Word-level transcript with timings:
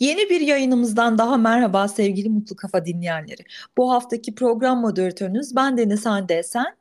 Yeni 0.00 0.30
bir 0.30 0.40
yayınımızdan 0.40 1.18
daha 1.18 1.36
merhaba 1.36 1.88
sevgili 1.88 2.28
Mutlu 2.28 2.56
Kafa 2.56 2.86
dinleyenleri. 2.86 3.42
Bu 3.76 3.92
haftaki 3.92 4.34
program 4.34 4.80
moderatörünüz 4.80 5.56
ben 5.56 5.78
Deniz 5.78 6.06
Hande 6.06 6.38
Esen. 6.38 6.76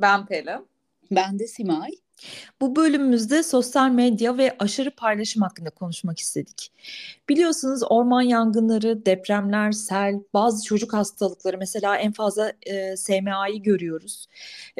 Ben 0.00 0.26
Pelin. 0.26 0.66
Ben 1.10 1.38
de 1.38 1.46
Simay. 1.46 1.90
Bu 2.60 2.76
bölümümüzde 2.76 3.42
sosyal 3.42 3.90
medya 3.90 4.38
ve 4.38 4.56
aşırı 4.58 4.90
paylaşım 4.90 5.42
hakkında 5.42 5.70
konuşmak 5.70 6.18
istedik. 6.18 6.72
Biliyorsunuz 7.28 7.82
orman 7.90 8.22
yangınları, 8.22 9.06
depremler, 9.06 9.72
sel, 9.72 10.14
bazı 10.34 10.64
çocuk 10.64 10.92
hastalıkları 10.92 11.58
mesela 11.58 11.96
en 11.96 12.12
fazla 12.12 12.52
e, 12.66 12.96
SMA'yı 12.96 13.62
görüyoruz. 13.62 14.26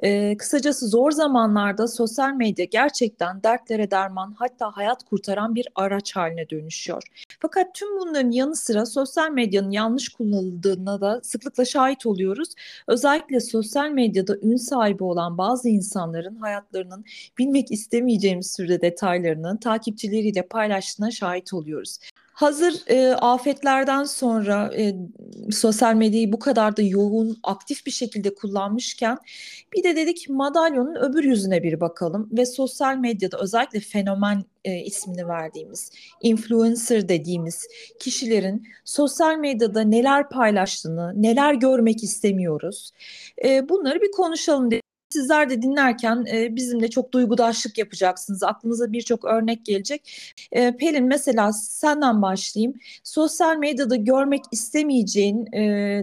E, 0.02 0.36
kısacası 0.36 0.88
zor 0.88 1.10
zamanlarda 1.10 1.88
sosyal 1.88 2.32
medya 2.32 2.64
gerçekten 2.64 3.42
dertlere 3.42 3.90
derman 3.90 4.34
hatta 4.38 4.76
hayat 4.76 5.04
kurtaran 5.04 5.54
bir 5.54 5.68
araç 5.74 6.16
haline 6.16 6.50
dönüşüyor. 6.50 7.02
Fakat 7.40 7.74
tüm 7.74 7.98
bunların 7.98 8.30
yanı 8.30 8.56
sıra 8.56 8.86
sosyal 8.86 9.30
medyanın 9.30 9.70
yanlış 9.70 10.08
kullanıldığına 10.08 11.00
da 11.00 11.20
sıklıkla 11.22 11.64
şahit 11.64 12.06
oluyoruz. 12.06 12.48
Özellikle 12.86 13.40
sosyal 13.40 13.90
medyada 13.90 14.36
ün 14.42 14.56
sahibi 14.56 15.04
olan 15.04 15.38
bazı 15.38 15.68
insanların 15.68 16.36
hayatlarının 16.36 17.04
bilmek 17.38 17.72
istemeyeceğimiz 17.72 18.52
sürede 18.52 18.80
detaylarını 18.80 19.60
takipçileriyle 19.60 20.42
paylaştığına 20.42 21.10
şahit 21.10 21.54
oluyoruz. 21.54 21.98
Hazır 22.36 22.82
e, 22.86 23.14
afetlerden 23.14 24.04
sonra 24.04 24.70
e, 24.78 24.94
sosyal 25.50 25.94
medyayı 25.94 26.32
bu 26.32 26.38
kadar 26.38 26.76
da 26.76 26.82
yoğun, 26.82 27.38
aktif 27.42 27.86
bir 27.86 27.90
şekilde 27.90 28.34
kullanmışken 28.34 29.18
bir 29.72 29.82
de 29.84 29.96
dedik 29.96 30.26
madalyonun 30.28 30.94
öbür 30.94 31.24
yüzüne 31.24 31.62
bir 31.62 31.80
bakalım 31.80 32.28
ve 32.32 32.46
sosyal 32.46 32.96
medyada 32.96 33.38
özellikle 33.38 33.80
fenomen 33.80 34.44
e, 34.64 34.78
ismini 34.78 35.28
verdiğimiz, 35.28 35.90
influencer 36.20 37.08
dediğimiz 37.08 37.68
kişilerin 38.00 38.68
sosyal 38.84 39.36
medyada 39.38 39.80
neler 39.80 40.28
paylaştığını, 40.28 41.22
neler 41.22 41.54
görmek 41.54 42.02
istemiyoruz. 42.02 42.90
E, 43.44 43.68
bunları 43.68 44.00
bir 44.00 44.10
konuşalım 44.10 44.70
dedik. 44.70 44.85
Sizler 45.16 45.50
de 45.50 45.62
dinlerken 45.62 46.26
e, 46.32 46.56
bizimle 46.56 46.90
çok 46.90 47.12
duygudaşlık 47.12 47.78
yapacaksınız. 47.78 48.42
Aklınıza 48.42 48.92
birçok 48.92 49.24
örnek 49.24 49.64
gelecek. 49.66 50.32
E, 50.52 50.76
Pelin 50.76 51.04
mesela 51.04 51.52
senden 51.52 52.22
başlayayım. 52.22 52.74
Sosyal 53.04 53.56
medyada 53.56 53.96
görmek 53.96 54.44
istemeyeceğin 54.52 55.46
e, 55.52 55.60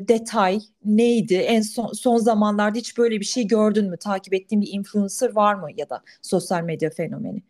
detay 0.08 0.59
neydi? 0.86 1.36
En 1.36 1.61
son, 1.61 1.91
son 1.94 2.17
zamanlarda 2.17 2.78
hiç 2.78 2.97
böyle 2.97 3.19
bir 3.19 3.25
şey 3.25 3.47
gördün 3.47 3.89
mü? 3.89 3.97
Takip 3.97 4.34
ettiğin 4.34 4.61
bir 4.61 4.69
influencer 4.73 5.36
var 5.36 5.56
mı 5.56 5.67
ya 5.78 5.89
da 5.89 6.02
sosyal 6.22 6.64
medya 6.64 6.89
fenomeni? 6.89 7.41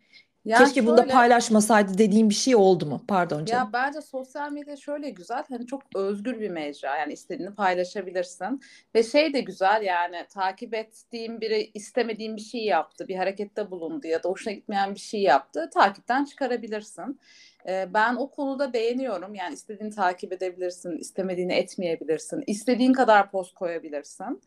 Ya 0.44 0.58
Keşke 0.58 0.74
şöyle, 0.74 0.86
bunda 0.86 1.06
paylaşmasaydı 1.06 1.98
dediğim 1.98 2.30
bir 2.30 2.34
şey 2.34 2.56
oldu 2.56 2.86
mu? 2.86 3.04
Pardon 3.08 3.44
canım. 3.44 3.64
Ya 3.64 3.70
bence 3.72 4.00
sosyal 4.00 4.52
medya 4.52 4.76
şöyle 4.76 5.10
güzel. 5.10 5.44
Hani 5.48 5.66
çok 5.66 5.82
özgür 5.94 6.40
bir 6.40 6.50
mecra. 6.50 6.96
Yani 6.96 7.12
istediğini 7.12 7.54
paylaşabilirsin. 7.54 8.60
Ve 8.94 9.02
şey 9.02 9.34
de 9.34 9.40
güzel 9.40 9.82
yani 9.82 10.26
takip 10.30 10.74
ettiğim 10.74 11.40
biri 11.40 11.70
istemediğim 11.74 12.36
bir 12.36 12.40
şey 12.40 12.64
yaptı. 12.64 13.08
Bir 13.08 13.16
harekette 13.16 13.70
bulundu 13.70 14.06
ya 14.06 14.22
da 14.22 14.28
hoşuna 14.28 14.52
gitmeyen 14.54 14.94
bir 14.94 15.00
şey 15.00 15.22
yaptı. 15.22 15.70
Takipten 15.74 16.24
çıkarabilirsin. 16.24 17.20
Ben 17.66 18.16
o 18.16 18.30
konuda 18.30 18.72
beğeniyorum. 18.72 19.34
Yani 19.34 19.54
istediğini 19.54 19.94
takip 19.94 20.32
edebilirsin, 20.32 20.98
istemediğini 20.98 21.52
etmeyebilirsin. 21.52 22.44
İstediğin 22.46 22.92
kadar 22.92 23.30
post 23.30 23.54
koyabilirsin. 23.54 24.40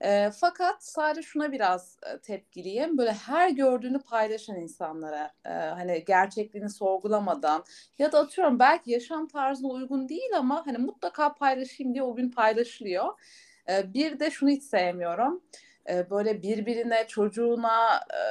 E, 0.00 0.30
fakat 0.30 0.84
sadece 0.84 1.22
şuna 1.22 1.52
biraz 1.52 1.96
tepkiliyim. 2.22 2.98
Böyle 2.98 3.12
her 3.12 3.50
gördüğünü 3.50 4.02
paylaşan 4.02 4.56
insanlara 4.56 5.32
e, 5.44 5.48
hani 5.50 6.04
gerçekliğini 6.04 6.70
sorgulamadan 6.70 7.64
ya 7.98 8.12
da 8.12 8.18
atıyorum 8.18 8.58
belki 8.58 8.90
yaşam 8.90 9.28
tarzına 9.28 9.68
uygun 9.68 10.08
değil 10.08 10.36
ama 10.36 10.66
hani 10.66 10.78
mutlaka 10.78 11.34
paylaşayım 11.34 11.94
diye 11.94 12.02
o 12.02 12.16
gün 12.16 12.30
paylaşılıyor. 12.30 13.06
E, 13.68 13.94
bir 13.94 14.20
de 14.20 14.30
şunu 14.30 14.50
hiç 14.50 14.62
sevmiyorum 14.62 15.42
böyle 16.10 16.42
birbirine 16.42 17.06
çocuğuna 17.08 17.96
e, 17.96 18.22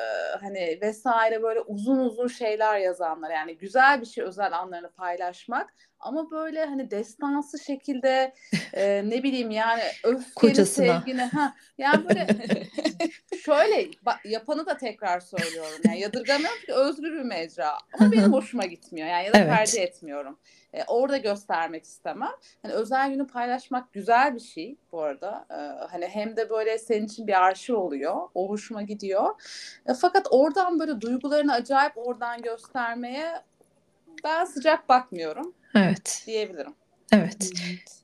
hani 0.41 0.79
vesaire 0.81 1.43
böyle 1.43 1.61
uzun 1.61 1.99
uzun 1.99 2.27
şeyler 2.27 2.79
yazanlar. 2.79 3.31
Yani 3.31 3.57
güzel 3.57 4.01
bir 4.01 4.05
şey 4.05 4.23
özel 4.23 4.57
anlarını 4.57 4.91
paylaşmak 4.91 5.73
ama 5.99 6.31
böyle 6.31 6.65
hani 6.65 6.91
destansı 6.91 7.59
şekilde 7.59 8.33
e, 8.73 9.01
ne 9.05 9.23
bileyim 9.23 9.51
yani 9.51 9.81
öfkeni 10.03 10.65
sevgini 10.65 11.21
ha 11.21 11.55
yani 11.77 12.09
böyle 12.09 12.27
şöyle 13.45 13.87
yapanı 14.25 14.65
da 14.65 14.77
tekrar 14.77 15.19
söylüyorum. 15.19 15.81
Yani 15.85 15.99
yadırgamıyorum 15.99 16.59
ki 16.65 16.73
özgür 16.73 17.13
bir 17.13 17.23
mecra 17.23 17.71
ama 17.99 18.11
benim 18.11 18.33
hoşuma 18.33 18.65
gitmiyor. 18.65 19.07
Yani 19.07 19.25
ya 19.25 19.33
da 19.33 19.37
evet. 19.37 19.49
tercih 19.49 19.81
etmiyorum 19.81 20.39
e, 20.73 20.83
orada 20.87 21.17
göstermek 21.17 21.83
istemem. 21.83 22.31
Hani 22.61 22.73
özel 22.73 23.11
günü 23.11 23.27
paylaşmak 23.27 23.93
güzel 23.93 24.35
bir 24.35 24.39
şey 24.39 24.75
bu 24.91 25.01
arada. 25.01 25.45
E, 25.49 25.85
hani 25.91 26.07
hem 26.07 26.37
de 26.37 26.49
böyle 26.49 26.77
senin 26.77 27.05
için 27.05 27.27
bir 27.27 27.43
arşiv 27.43 27.75
oluyor. 27.75 28.15
O 28.35 28.49
hoşuma 28.49 28.81
gidiyor. 28.81 29.29
E, 29.85 29.93
fakat 29.93 30.27
oradan 30.31 30.79
böyle 30.79 31.01
duygularını 31.01 31.53
acayip 31.53 31.93
oradan 31.95 32.41
göstermeye 32.41 33.41
ben 34.23 34.45
sıcak 34.45 34.89
bakmıyorum. 34.89 35.53
Evet. 35.75 36.23
Diyebilirim. 36.27 36.73
Evet. 37.11 37.37
evet. 37.41 37.99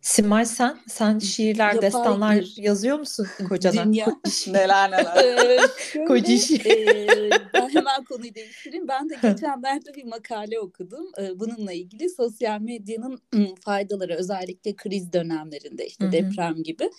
Simay 0.00 0.46
sen, 0.46 0.78
sen 0.88 1.18
şiirler, 1.18 1.74
Yapay 1.74 1.82
destanlar 1.82 2.36
bir... 2.36 2.54
yazıyor 2.56 2.98
musun 2.98 3.26
kocana? 3.48 3.84
Dünya. 3.84 4.06
neler 4.46 4.90
neler. 4.90 5.70
Kociş. 6.08 6.50
e, 6.50 7.30
ben 7.30 7.49
hemen 7.74 8.04
konuyu 8.04 8.34
değiştireyim. 8.34 8.88
Ben 8.88 9.08
de 9.08 9.14
geçenlerde 9.22 9.94
bir 9.94 10.04
makale 10.04 10.60
okudum. 10.60 11.06
E, 11.18 11.40
bununla 11.40 11.72
ilgili 11.72 12.10
sosyal 12.10 12.60
medyanın 12.60 13.20
faydaları 13.60 14.14
özellikle 14.14 14.76
kriz 14.76 15.12
dönemlerinde 15.12 15.86
işte 15.86 16.04
Hı-hı. 16.04 16.12
deprem 16.12 16.62
gibi. 16.62 16.90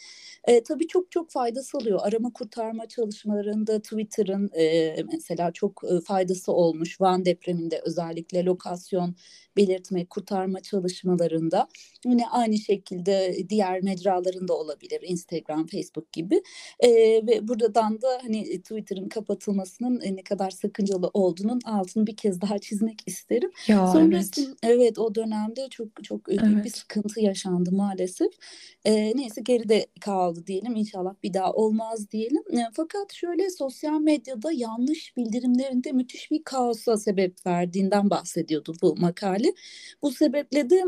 E, 0.48 0.64
tabii 0.64 0.88
çok 0.88 1.12
çok 1.12 1.32
faydası 1.32 1.78
oluyor. 1.78 2.00
Arama 2.04 2.34
kurtarma 2.34 2.88
çalışmalarında 2.88 3.82
Twitter'ın 3.82 4.50
e, 4.54 4.96
mesela 5.12 5.52
çok 5.52 5.84
faydası 6.06 6.52
olmuş. 6.52 7.02
Van 7.02 7.26
depreminde 7.26 7.82
özellikle 7.86 8.46
lokasyon 8.46 9.16
belirtme, 9.57 10.06
kurtarma 10.06 10.59
çalışmalarında 10.59 11.67
yine 12.06 12.28
aynı 12.28 12.57
şekilde 12.57 13.38
diğer 13.50 13.81
mecralarında 13.84 14.53
olabilir 14.53 15.01
Instagram, 15.03 15.67
Facebook 15.67 16.13
gibi 16.13 16.41
e, 16.79 16.89
ve 17.28 17.47
buradan 17.47 18.01
da 18.01 18.19
hani 18.22 18.61
Twitter'ın 18.61 19.09
kapatılmasının 19.09 20.01
ne 20.16 20.23
kadar 20.23 20.50
sakıncalı 20.50 21.09
olduğunun 21.13 21.59
altını 21.66 22.07
bir 22.07 22.16
kez 22.16 22.41
daha 22.41 22.59
çizmek 22.59 23.00
isterim. 23.06 23.51
Ya, 23.67 23.88
Sonrasında 23.88 24.56
evet. 24.63 24.78
evet 24.78 25.00
o 25.00 25.16
dönemde 25.16 25.67
çok 25.69 26.03
çok 26.03 26.28
büyük 26.28 26.41
evet. 26.44 26.66
bir 26.66 26.69
sıkıntı 26.69 27.22
yaşandı 27.22 27.72
maalesef. 27.72 28.31
E, 28.85 29.17
neyse 29.17 29.41
geride 29.41 29.88
kaldı 30.01 30.47
diyelim 30.47 30.75
inşallah 30.75 31.13
bir 31.23 31.34
daha 31.34 31.53
olmaz 31.53 32.11
diyelim. 32.11 32.44
E, 32.51 32.63
fakat 32.73 33.13
şöyle 33.13 33.50
sosyal 33.50 34.00
medyada 34.00 34.51
yanlış 34.51 35.17
bildirimlerinde 35.17 35.91
müthiş 35.91 36.31
bir 36.31 36.44
kaosa 36.44 36.97
sebep 36.97 37.45
verdiğinden 37.45 38.09
bahsediyordu 38.09 38.73
bu 38.81 38.95
makale 38.95 39.41
hali. 39.41 39.53
Bu 40.02 40.12
sebeple 40.12 40.69
de 40.69 40.84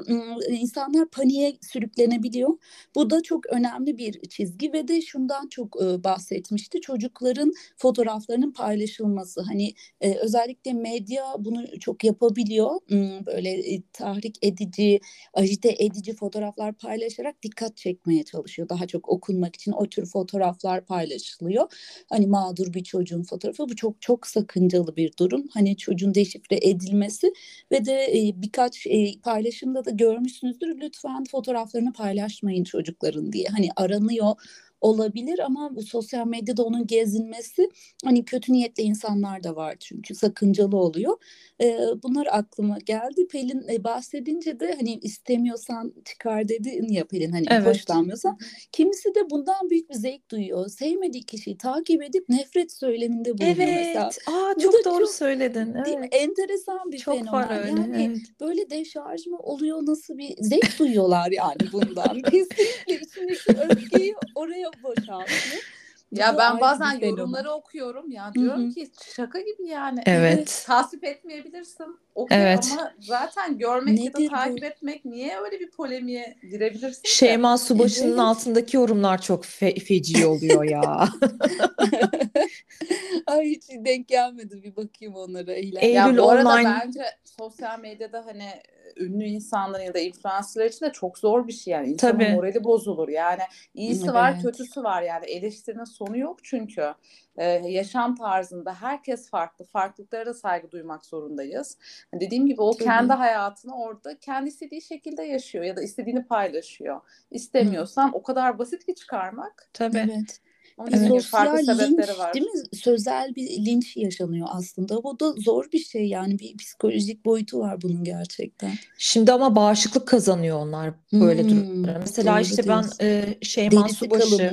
insanlar 0.49 1.09
paniğe 1.09 1.57
sürüklenebiliyor. 1.61 2.57
Bu 2.95 3.09
da 3.09 3.23
çok 3.23 3.45
önemli 3.45 3.97
bir 3.97 4.19
çizgi 4.29 4.73
ve 4.73 4.87
de 4.87 5.01
şundan 5.01 5.47
çok 5.47 5.81
bahsetmişti. 5.81 6.81
Çocukların 6.81 7.53
fotoğraflarının 7.77 8.51
paylaşılması. 8.51 9.41
Hani 9.41 9.73
özellikle 10.01 10.73
medya 10.73 11.23
bunu 11.39 11.79
çok 11.79 12.03
yapabiliyor. 12.03 12.79
Böyle 13.25 13.81
tahrik 13.93 14.37
edici, 14.41 14.99
ajite 15.33 15.75
edici 15.79 16.13
fotoğraflar 16.15 16.73
paylaşarak 16.73 17.43
dikkat 17.43 17.77
çekmeye 17.77 18.23
çalışıyor. 18.23 18.69
Daha 18.69 18.87
çok 18.87 19.09
okunmak 19.09 19.55
için 19.55 19.71
o 19.71 19.85
tür 19.89 20.05
fotoğraflar 20.05 20.85
paylaşılıyor. 20.85 21.71
Hani 22.09 22.27
mağdur 22.27 22.73
bir 22.73 22.83
çocuğun 22.83 23.23
fotoğrafı 23.23 23.69
bu 23.69 23.75
çok 23.75 24.01
çok 24.01 24.27
sakıncalı 24.27 24.95
bir 24.95 25.11
durum. 25.19 25.43
Hani 25.53 25.77
çocuğun 25.77 26.15
deşifre 26.15 26.59
edilmesi 26.61 27.33
ve 27.71 27.85
de 27.85 28.11
birkaç 28.43 28.87
e, 28.87 29.21
paylaşımda 29.23 29.85
da 29.85 29.91
görmüşsünüzdür. 29.91 30.81
Lütfen 30.81 31.25
fotoğraflarını 31.31 31.93
paylaşmayın 31.93 32.63
çocukların 32.63 33.33
diye. 33.33 33.47
Hani 33.49 33.69
aranıyor 33.75 34.35
olabilir 34.83 35.39
ama 35.39 35.75
bu 35.75 35.81
sosyal 35.81 36.27
medyada 36.27 36.63
onun 36.63 36.87
gezinmesi 36.87 37.69
hani 38.05 38.25
kötü 38.25 38.53
niyetli 38.53 38.83
insanlar 38.83 39.43
da 39.43 39.55
var 39.55 39.75
çünkü 39.79 40.15
sakıncalı 40.15 40.77
oluyor. 40.77 41.17
E, 41.61 41.77
bunlar 42.03 42.27
aklıma 42.31 42.77
geldi. 42.85 43.27
Pelin 43.27 43.67
e, 43.69 43.83
bahsedince 43.83 44.59
de 44.59 44.75
hani 44.75 44.99
istemiyorsan 44.99 45.93
çıkar 46.05 46.47
dedin 46.47 46.87
ya 46.89 47.07
Pelin 47.07 47.31
hani 47.31 47.45
evet. 47.49 47.67
hoşlanmıyorsan. 47.67 48.37
Kimisi 48.71 49.15
de 49.15 49.29
bundan 49.29 49.69
büyük 49.69 49.89
bir 49.89 49.95
zevk 49.95 50.31
duyuyor. 50.31 50.69
Sevmediği 50.69 51.23
kişiyi 51.23 51.57
takip 51.57 52.03
edip 52.03 52.29
nefret 52.29 52.71
söyleminde 52.71 53.37
bulunuyor 53.37 53.57
evet. 53.57 53.67
mesela. 53.75 54.09
Aa, 54.27 54.59
çok 54.59 54.85
doğru 54.85 55.05
çok, 55.05 55.13
söyledin. 55.13 55.73
Evet. 55.75 55.85
Değil 55.85 55.97
mi? 55.97 56.09
Enteresan 56.11 56.91
bir 56.91 56.97
çok 56.97 57.17
fenomen. 57.17 57.33
Var 57.33 57.59
öyle. 57.59 57.81
Yani 57.81 58.03
evet. 58.03 58.39
böyle 58.41 58.69
deşarj 58.69 59.27
mı 59.27 59.37
oluyor 59.37 59.85
nasıl 59.85 60.17
bir 60.17 60.35
zevk 60.39 60.79
duyuyorlar 60.79 61.31
yani 61.31 61.71
bundan. 61.71 62.21
Kesinlikle 62.31 63.23
içindeki 63.23 63.61
öfkeyi 63.61 64.15
oraya 64.35 64.72
boşaltıyor. 64.83 65.39
Ya 66.11 66.37
ben 66.37 66.61
bazen 66.61 66.99
yorumları 66.99 67.51
okuyorum 67.51 68.11
ya 68.11 68.33
diyorum 68.33 68.65
hı. 68.65 68.69
ki 68.69 68.91
şaka 69.15 69.39
gibi 69.39 69.67
yani. 69.67 70.01
Evet. 70.05 70.63
Tasvip 70.67 71.03
etmeyebilirsin. 71.03 71.99
Okey 72.15 72.37
Evet. 72.37 72.69
ama 72.73 72.93
zaten 72.99 73.57
görmek 73.57 73.99
ya 74.05 74.13
da 74.13 74.27
takip 74.29 74.61
bu? 74.61 74.65
etmek 74.65 75.05
niye 75.05 75.39
öyle 75.39 75.59
bir 75.59 75.71
polemiğe 75.71 76.35
girebilirsin 76.51 77.01
ki? 77.01 77.15
Şeyma 77.15 77.57
Subaşı'nın 77.57 78.09
Evet. 78.09 78.19
altındaki 78.19 78.77
yorumlar 78.77 79.21
çok 79.21 79.45
fe- 79.45 79.79
feci 79.79 80.25
oluyor 80.25 80.63
ya. 80.63 81.09
Ay 83.27 83.49
hiç 83.49 83.69
denk 83.69 84.07
gelmedi 84.07 84.63
bir 84.63 84.75
bakayım 84.75 85.15
onlara. 85.15 85.53
Eylül 85.53 85.93
Ya 85.93 86.17
bu 86.17 86.29
arada 86.29 86.49
online- 86.49 86.79
bence 86.85 87.01
sosyal 87.23 87.79
medyada 87.79 88.25
hani 88.25 88.49
ünlü 88.97 89.23
insanların 89.25 89.83
ya 89.83 89.93
da 89.93 89.99
influencerlar 89.99 90.69
için 90.69 90.85
de 90.85 90.91
çok 90.91 91.17
zor 91.17 91.47
bir 91.47 91.53
şey 91.53 91.71
yani. 91.71 91.87
İnsanın 91.89 92.11
Tabii. 92.13 92.29
morali 92.33 92.63
bozulur. 92.63 93.09
Yani 93.09 93.41
iyisi 93.73 94.13
var, 94.13 94.31
Evet. 94.33 94.43
kötüsü 94.43 94.83
var 94.83 95.01
yani. 95.01 95.25
Eleştirinin 95.25 95.83
sonu 95.83 96.17
yok 96.17 96.43
çünkü. 96.43 96.93
Ee, 97.37 97.45
yaşam 97.45 98.15
tarzında 98.15 98.73
herkes 98.81 99.29
farklı. 99.29 99.65
Farklılıklara 99.65 100.25
da 100.25 100.33
saygı 100.33 100.71
duymak 100.71 101.05
zorundayız. 101.05 101.77
Hani 102.11 102.21
dediğim 102.21 102.47
gibi 102.47 102.61
o 102.61 102.71
Tabii. 102.73 102.83
kendi 102.83 103.13
hayatını 103.13 103.77
orada 103.77 104.19
kendi 104.19 104.49
istediği 104.49 104.81
şekilde 104.81 105.23
yaşıyor 105.23 105.63
ya 105.63 105.77
da 105.77 105.81
istediğini 105.81 106.25
paylaşıyor. 106.25 107.01
İstemiyorsan 107.31 108.11
o 108.13 108.23
kadar 108.23 108.59
basit 108.59 108.85
ki 108.85 108.95
çıkarmak. 108.95 109.69
Tabii. 109.73 109.97
Evet. 109.97 110.39
Onun 110.77 110.87
Bir 110.87 110.97
Evet. 110.97 111.23
farklı 111.23 111.57
sosyal 111.57 111.75
sebepleri 111.75 112.07
linç 112.11 112.19
var. 112.19 112.33
değil 112.33 112.45
mi? 112.45 112.61
Sözel 112.73 113.35
bir 113.35 113.65
linç 113.65 113.97
yaşanıyor 113.97 114.47
aslında. 114.51 114.97
O 114.99 115.19
da 115.19 115.31
zor 115.31 115.71
bir 115.73 115.79
şey 115.79 116.07
yani 116.07 116.39
bir 116.39 116.57
psikolojik 116.57 117.25
boyutu 117.25 117.59
var 117.59 117.81
bunun 117.81 118.03
gerçekten. 118.03 118.71
Şimdi 118.97 119.31
ama 119.31 119.55
bağışıklık 119.55 120.07
kazanıyor 120.07 120.57
onlar 120.59 120.93
böyle 121.13 121.41
Hmm, 121.43 121.49
durumlara. 121.49 121.99
Mesela 121.99 122.33
doğru 122.35 122.41
işte 122.41 122.67
ben 122.67 122.83
e, 123.01 123.25
Şeyma 123.41 123.83
Derisi 123.83 123.95
Subaşı 123.95 124.51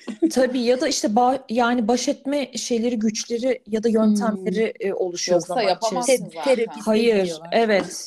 tabii 0.30 0.60
ya 0.60 0.80
da 0.80 0.88
işte 0.88 1.08
ba- 1.08 1.42
yani 1.48 1.88
baş 1.88 2.08
etme 2.08 2.50
şeyleri, 2.56 2.98
güçleri 2.98 3.62
ya 3.66 3.82
da 3.82 3.88
yöntemleri 3.88 4.72
e, 4.80 4.92
oluşuyor 4.92 5.36
Yoksa 5.36 5.54
zaman 5.54 5.68
yapamazsın 5.68 6.12
içerisinde. 6.12 6.30
Te- 6.44 6.64
zaten. 6.64 6.80
Hayır, 6.84 7.32
evet. 7.52 8.06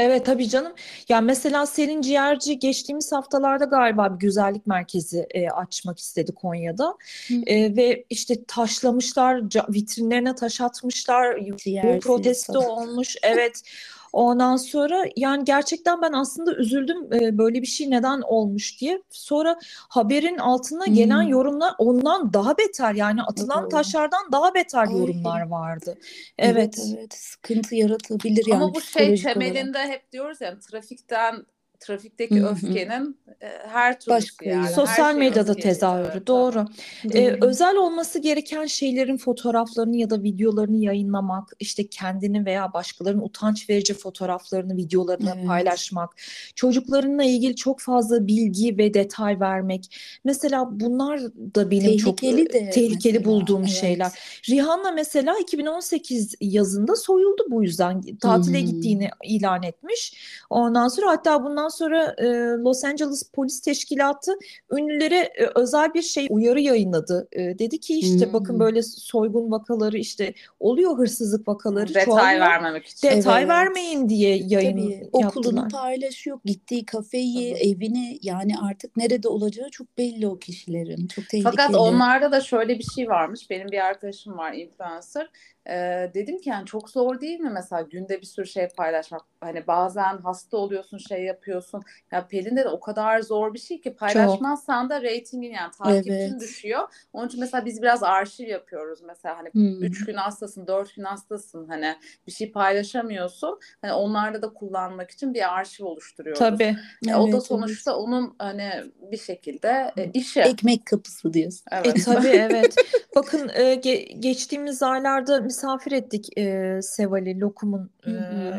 Evet 0.00 0.26
tabii 0.26 0.48
canım. 0.48 0.72
Ya 1.08 1.20
mesela 1.20 1.66
Selin 1.66 2.02
Ciğerci 2.02 2.58
geçtiğimiz 2.58 3.12
haftalarda 3.12 3.64
galiba 3.64 4.14
bir 4.14 4.18
güzellik 4.18 4.66
merkezi 4.66 5.26
e, 5.30 5.48
açmak 5.48 5.98
istedi 5.98 6.34
Konya'da. 6.34 6.96
Hı. 7.28 7.34
E, 7.46 7.76
ve 7.76 8.04
işte 8.10 8.44
taşlamışlar, 8.44 9.42
vitrinlerine 9.68 10.34
taş 10.34 10.60
atmışlar, 10.60 11.40
bu 11.66 12.00
protesto 12.00 12.58
olmuş. 12.58 13.16
Evet. 13.22 13.62
Ondan 14.12 14.56
sonra 14.56 15.04
yani 15.16 15.44
gerçekten 15.44 16.02
ben 16.02 16.12
aslında 16.12 16.54
üzüldüm 16.54 17.12
e, 17.12 17.38
böyle 17.38 17.62
bir 17.62 17.66
şey 17.66 17.90
neden 17.90 18.20
olmuş 18.20 18.80
diye. 18.80 19.02
Sonra 19.10 19.58
haberin 19.88 20.38
altına 20.38 20.86
gelen 20.86 21.22
Hmm. 21.22 21.28
yorumlar 21.30 21.74
ondan 21.78 22.32
daha 22.32 22.58
beter 22.58 22.94
yani 22.94 23.22
atılan 23.22 23.64
Oo. 23.64 23.68
taşlardan 23.68 24.32
daha 24.32 24.54
beter 24.54 24.86
Ay. 24.86 24.92
yorumlar 24.98 25.48
vardı. 25.48 25.94
Evet 26.38 26.60
Evet. 26.60 26.78
evet 26.98 27.14
sıkıntı 27.14 27.74
yaratabilir 27.74 28.46
yani 28.46 28.62
Ama 28.64 28.74
bu 28.74 28.80
şey 28.80 28.86
psikolojik 29.14 29.24
olarak. 29.26 29.34
temelinde 29.34 29.78
hep 29.78 30.12
diyoruz 30.12 30.40
ya 30.40 30.58
trafikten 30.58 31.46
trafikteki 31.80 32.46
öfkenin 32.46 33.18
e, 33.40 33.46
her 33.68 34.00
türlüsü 34.00 34.10
Başka 34.10 34.50
yani. 34.50 34.66
Her 34.66 34.72
Sosyal 34.72 35.10
şey 35.10 35.18
medyada 35.18 35.54
tezahürü 35.54 36.08
Evet, 36.12 36.26
doğru. 36.26 36.66
Ee, 37.12 37.36
özel 37.40 37.76
olması 37.76 38.18
gereken 38.18 38.66
şeylerin 38.66 39.16
fotoğraflarını 39.16 39.96
ya 39.96 40.10
da 40.10 40.22
videolarını 40.22 40.76
yayınlamak, 40.76 41.48
işte 41.60 41.86
kendini 41.88 42.46
veya 42.46 42.72
başkalarının 42.72 43.22
utanç 43.22 43.70
verici 43.70 43.94
fotoğraflarını, 43.94 44.76
videolarını 44.76 45.32
Evet. 45.36 45.46
paylaşmak, 45.46 46.16
çocuklarınla 46.54 47.24
ilgili 47.24 47.56
çok 47.56 47.80
fazla 47.80 48.26
bilgi 48.26 48.78
ve 48.78 48.94
detay 48.94 49.40
vermek. 49.40 49.96
Mesela 50.24 50.68
bunlar 50.70 51.20
da 51.54 51.70
benim 51.70 51.96
çok 51.96 52.18
Tehlikeli 52.18 52.42
e, 52.42 52.52
de 52.52 52.70
tehlikeli 52.70 53.12
mesela, 53.18 53.24
bulduğum 53.24 53.60
evet. 53.60 53.70
şeyler. 53.70 54.12
Rihanna 54.50 54.90
mesela 54.92 55.38
2018 55.38 56.34
yazında 56.40 56.96
soyuldu 56.96 57.42
bu 57.50 57.62
yüzden. 57.62 58.02
Tatile 58.20 58.60
Hmm. 58.60 58.66
gittiğini 58.66 59.10
ilan 59.24 59.62
etmiş. 59.62 60.14
Ondan 60.50 60.88
sonra 60.88 61.10
hatta 61.10 61.44
bundan 61.44 61.69
sonra 61.70 62.14
e, 62.18 62.24
Los 62.64 62.84
Angeles 62.84 63.22
Polis 63.22 63.60
Teşkilatı 63.60 64.32
ünlülere 64.72 65.16
e, 65.16 65.46
özel 65.54 65.94
bir 65.94 66.02
şey 66.02 66.26
uyarı 66.30 66.60
yayınladı. 66.60 67.28
E, 67.32 67.58
dedi 67.58 67.80
ki 67.80 67.98
işte 67.98 68.26
Hmm. 68.26 68.32
bakın 68.32 68.60
böyle 68.60 68.82
soygun 68.82 69.50
vakaları 69.50 69.98
işte 69.98 70.34
oluyor 70.60 70.98
hırsızlık 70.98 71.48
vakaları 71.48 71.88
Detay 71.88 72.04
çoğalıyor. 72.04 72.40
vermemek 72.40 72.86
için. 72.86 73.08
Detay 73.08 73.38
Evet. 73.42 73.50
vermeyin 73.50 74.08
diye 74.08 74.36
yayın 74.46 74.76
Tabii 74.76 75.08
okulunu 75.12 75.60
yaptılar. 75.60 75.82
paylaşıyor, 75.82 76.38
gittiği 76.44 76.86
kafeyi, 76.86 77.54
Tabii. 77.54 77.68
evini 77.70 78.18
yani 78.22 78.52
artık 78.62 78.96
nerede 78.96 79.28
olacağı 79.28 79.70
çok 79.70 79.98
belli 79.98 80.26
o 80.26 80.38
kişilerin. 80.38 81.06
Çok 81.06 81.28
tehlikeli. 81.28 81.42
Fakat 81.56 81.74
onlarda 81.74 82.32
da 82.32 82.40
şöyle 82.40 82.78
bir 82.78 82.84
şey 82.94 83.08
varmış. 83.08 83.50
Benim 83.50 83.68
bir 83.68 83.78
arkadaşım 83.86 84.38
var 84.38 84.52
influencer. 84.52 85.30
Ee, 85.70 86.10
dedim 86.14 86.40
ki 86.40 86.48
yani 86.48 86.66
çok 86.66 86.90
zor 86.90 87.20
değil 87.20 87.40
mi 87.40 87.50
mesela 87.50 87.82
günde 87.82 88.20
bir 88.20 88.26
sürü 88.26 88.46
şey 88.46 88.68
paylaşmak? 88.68 89.22
Hani 89.40 89.66
bazen 89.66 90.18
hasta 90.18 90.56
oluyorsun 90.56 90.98
şey 90.98 91.22
yapıyorsun. 91.24 91.82
Ya 92.12 92.26
Pelin'de 92.26 92.64
de 92.64 92.68
o 92.68 92.80
kadar 92.80 93.20
zor 93.20 93.54
bir 93.54 93.58
şey 93.58 93.80
ki 93.80 93.94
paylaşmazsan 93.94 94.90
da 94.90 95.02
reytingin 95.02 95.50
yani 95.52 95.70
takipçin 95.78 96.10
Evet. 96.12 96.40
düşüyor. 96.40 96.88
Onun 97.12 97.28
için 97.28 97.40
mesela 97.40 97.64
biz 97.64 97.82
biraz 97.82 98.02
arşiv 98.02 98.46
yapıyoruz 98.48 99.00
mesela 99.02 99.38
hani 99.38 99.48
Hmm. 99.52 99.82
üç 99.82 100.04
gün 100.04 100.14
hastasın, 100.14 100.66
dört 100.66 100.94
gün 100.96 101.04
hastasın 101.04 101.68
hani 101.68 101.96
bir 102.26 102.32
şey 102.32 102.52
paylaşamıyorsun. 102.52 103.58
Hani 103.82 103.92
onlarda 103.92 104.42
da 104.42 104.48
kullanmak 104.52 105.10
için 105.10 105.34
bir 105.34 105.54
arşiv 105.58 105.84
oluşturuyoruz. 105.84 106.38
Tabii. 106.38 106.76
E, 107.08 107.14
o 107.14 107.26
da 107.26 107.30
Evet, 107.30 107.46
sonuçta 107.46 107.96
onun 107.96 108.34
hani 108.38 108.70
bir 109.12 109.16
şekilde 109.18 109.92
e, 109.96 110.10
işi. 110.14 110.40
evet. 110.40 110.52
ekmek 110.52 110.86
kapısı 110.86 111.32
diyorsun. 111.32 111.60
E, 111.72 111.76
Evet. 111.76 112.04
tabii 112.04 112.28
evet. 112.28 112.76
Bakın 113.16 113.48
e, 113.54 113.74
ge- 113.74 114.20
geçtiğimiz 114.20 114.82
aylarda 114.82 115.44
misafir 115.60 115.92
ettik 115.92 116.38
e, 116.38 116.78
Seval'i, 116.82 117.40
Lokum'un, 117.40 117.90
e. 118.06 118.10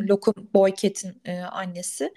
Lokum 0.07 0.33
Boyket'in 0.53 1.21
e, 1.25 1.39
annesi. 1.39 2.13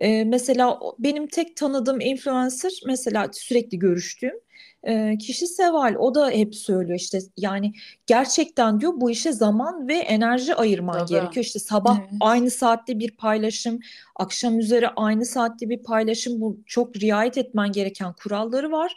E, 0.00 0.24
mesela 0.24 0.80
benim 0.98 1.26
tek 1.26 1.56
tanıdığım 1.56 2.00
influencer, 2.00 2.72
mesela 2.86 3.28
sürekli 3.32 3.78
görüştüğüm 3.78 4.40
e, 4.84 5.18
kişi 5.18 5.46
Seval. 5.46 5.94
O 5.98 6.14
da 6.14 6.30
hep 6.30 6.54
söylüyor 6.54 6.98
işte 6.98 7.18
yani 7.36 7.72
gerçekten 8.06 8.80
diyor 8.80 8.92
bu 8.96 9.10
işe 9.10 9.32
zaman 9.32 9.88
ve 9.88 9.94
enerji 9.94 10.54
ayırman 10.54 10.98
Tabii. 10.98 11.08
gerekiyor. 11.08 11.44
İşte 11.44 11.58
sabah 11.58 11.98
Evet. 12.00 12.10
aynı 12.20 12.50
saatte 12.50 12.98
bir 12.98 13.16
paylaşım, 13.16 13.78
akşam 14.16 14.58
üzeri 14.58 14.88
aynı 14.88 15.24
saatte 15.24 15.68
bir 15.68 15.82
paylaşım. 15.82 16.40
Bu 16.40 16.60
çok 16.66 16.96
riayet 16.96 17.38
etmen 17.38 17.72
gereken 17.72 18.12
kuralları 18.22 18.72
var. 18.72 18.94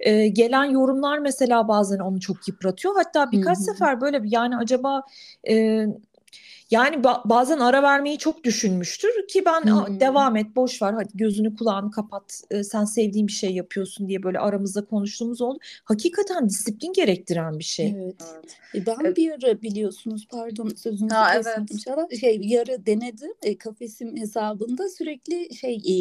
Ee, 0.00 0.28
gelen 0.28 0.64
yorumlar 0.64 1.18
mesela 1.18 1.68
bazen 1.68 1.98
onu 1.98 2.20
çok 2.20 2.48
yıpratıyor. 2.48 2.94
Hatta 2.96 3.32
birkaç 3.32 3.56
Hı 3.56 3.60
hı. 3.60 3.64
sefer 3.64 4.00
böyle 4.00 4.22
bir 4.22 4.32
yani 4.32 4.56
acaba 4.56 5.02
e, 5.48 5.86
yani 6.70 6.96
ba- 6.96 7.28
bazen 7.28 7.58
ara 7.58 7.82
vermeyi 7.82 8.18
çok 8.18 8.44
düşünmüştür 8.44 9.26
ki 9.28 9.44
ben 9.44 9.60
Hı 9.70 9.74
"Aa, 9.74 9.86
hı. 9.88 10.00
devam 10.00 10.36
et 10.36 10.56
boş 10.56 10.82
ver 10.82 10.92
hadi 10.92 11.08
gözünü 11.14 11.56
kulağını 11.56 11.90
kapat 11.90 12.42
e, 12.50 12.64
sen 12.64 12.84
sevdiğin 12.84 13.26
bir 13.26 13.32
şey 13.32 13.50
yapıyorsun 13.54 14.08
diye 14.08 14.22
böyle 14.22 14.38
aramızda 14.38 14.84
konuştuğumuz 14.84 15.40
oldu. 15.42 15.58
Hakikaten 15.84 16.48
disiplin 16.48 16.92
gerektiren 16.92 17.58
bir 17.58 17.64
şey. 17.64 17.86
Evet. 17.96 18.14
Evet. 18.34 18.56
E, 18.74 18.86
Ben 18.86 18.96
Evet. 19.04 19.16
bir 19.16 19.30
ara 19.32 19.62
biliyorsunuz 19.62 20.26
pardon 20.30 20.68
sözünüzü 20.68 21.14
Ha, 21.14 21.34
evet. 21.34 21.80
Şahan. 21.84 22.08
Şey 22.20 22.40
bir 22.40 22.58
ara 22.58 22.86
denedim 22.86 23.32
e, 23.42 23.58
kafesim 23.58 24.16
hesabında 24.16 24.88
sürekli 24.88 25.54
şey 25.54 25.74
e, 25.76 25.94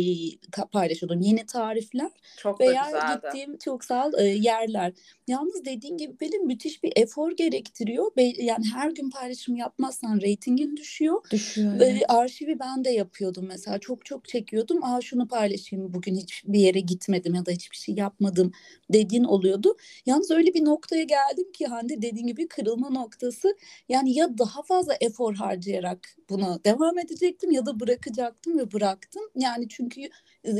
paylaşıyordum 0.72 1.22
yeni 1.22 1.46
tarifler 1.46 2.12
Çok 2.38 2.62
veya 2.62 2.84
gittiğim 3.16 3.58
çok 3.58 3.86
sağ 3.86 4.12
e, 4.20 4.24
yerler. 4.24 4.94
Yalnız 5.28 5.66
dediğin 5.66 5.98
gibi 5.98 6.16
Pelin 6.16 6.46
müthiş 6.48 6.84
bir 6.84 6.94
efor 6.96 7.32
gerektiriyor. 7.32 8.12
Be- 8.18 8.44
yani 8.44 8.66
her 8.76 8.92
gün 8.92 9.10
paylaşım 9.10 9.56
yapmazsan 9.56 10.22
reytingin 10.58 10.78
düşüyor. 10.78 11.22
Düşüyor 11.32 11.80
Ve 11.80 11.86
evet. 11.86 12.04
arşivi 12.08 12.60
ben 12.60 12.86
de 12.86 12.90
yapıyordum 12.90 13.46
mesela 13.48 13.80
çok 13.80 14.06
çok 14.06 14.28
çekiyordum. 14.28 14.84
Aa 14.84 15.02
şunu 15.02 15.28
paylaşayım 15.28 15.94
bugün 15.94 16.16
hiçbir 16.16 16.60
yere 16.60 16.80
gitmedim 16.80 17.36
ya 17.36 17.46
da 17.46 17.52
hiçbir 17.52 17.78
şey 17.78 17.96
yapmadım 17.96 18.52
dediğin 18.94 19.24
oluyordu. 19.24 19.76
Yalnız 20.06 20.32
öyle 20.32 20.54
bir 20.54 20.66
noktaya 20.66 21.04
geldim 21.04 21.52
ki 21.52 21.66
Hande 21.66 22.02
dediğin 22.02 22.28
gibi 22.28 22.48
kırılma 22.48 22.90
noktası. 22.90 23.56
Yani 23.90 24.14
ya 24.14 24.38
daha 24.38 24.64
fazla 24.64 24.94
efor 25.02 25.36
harcayarak 25.36 26.16
buna 26.30 26.64
devam 26.64 27.00
edecektim 27.00 27.52
ya 27.52 27.66
da 27.66 27.80
bırakacaktım 27.80 28.60
ve 28.60 28.72
bıraktım. 28.72 29.24
Yani 29.36 29.68
çünkü 29.70 30.10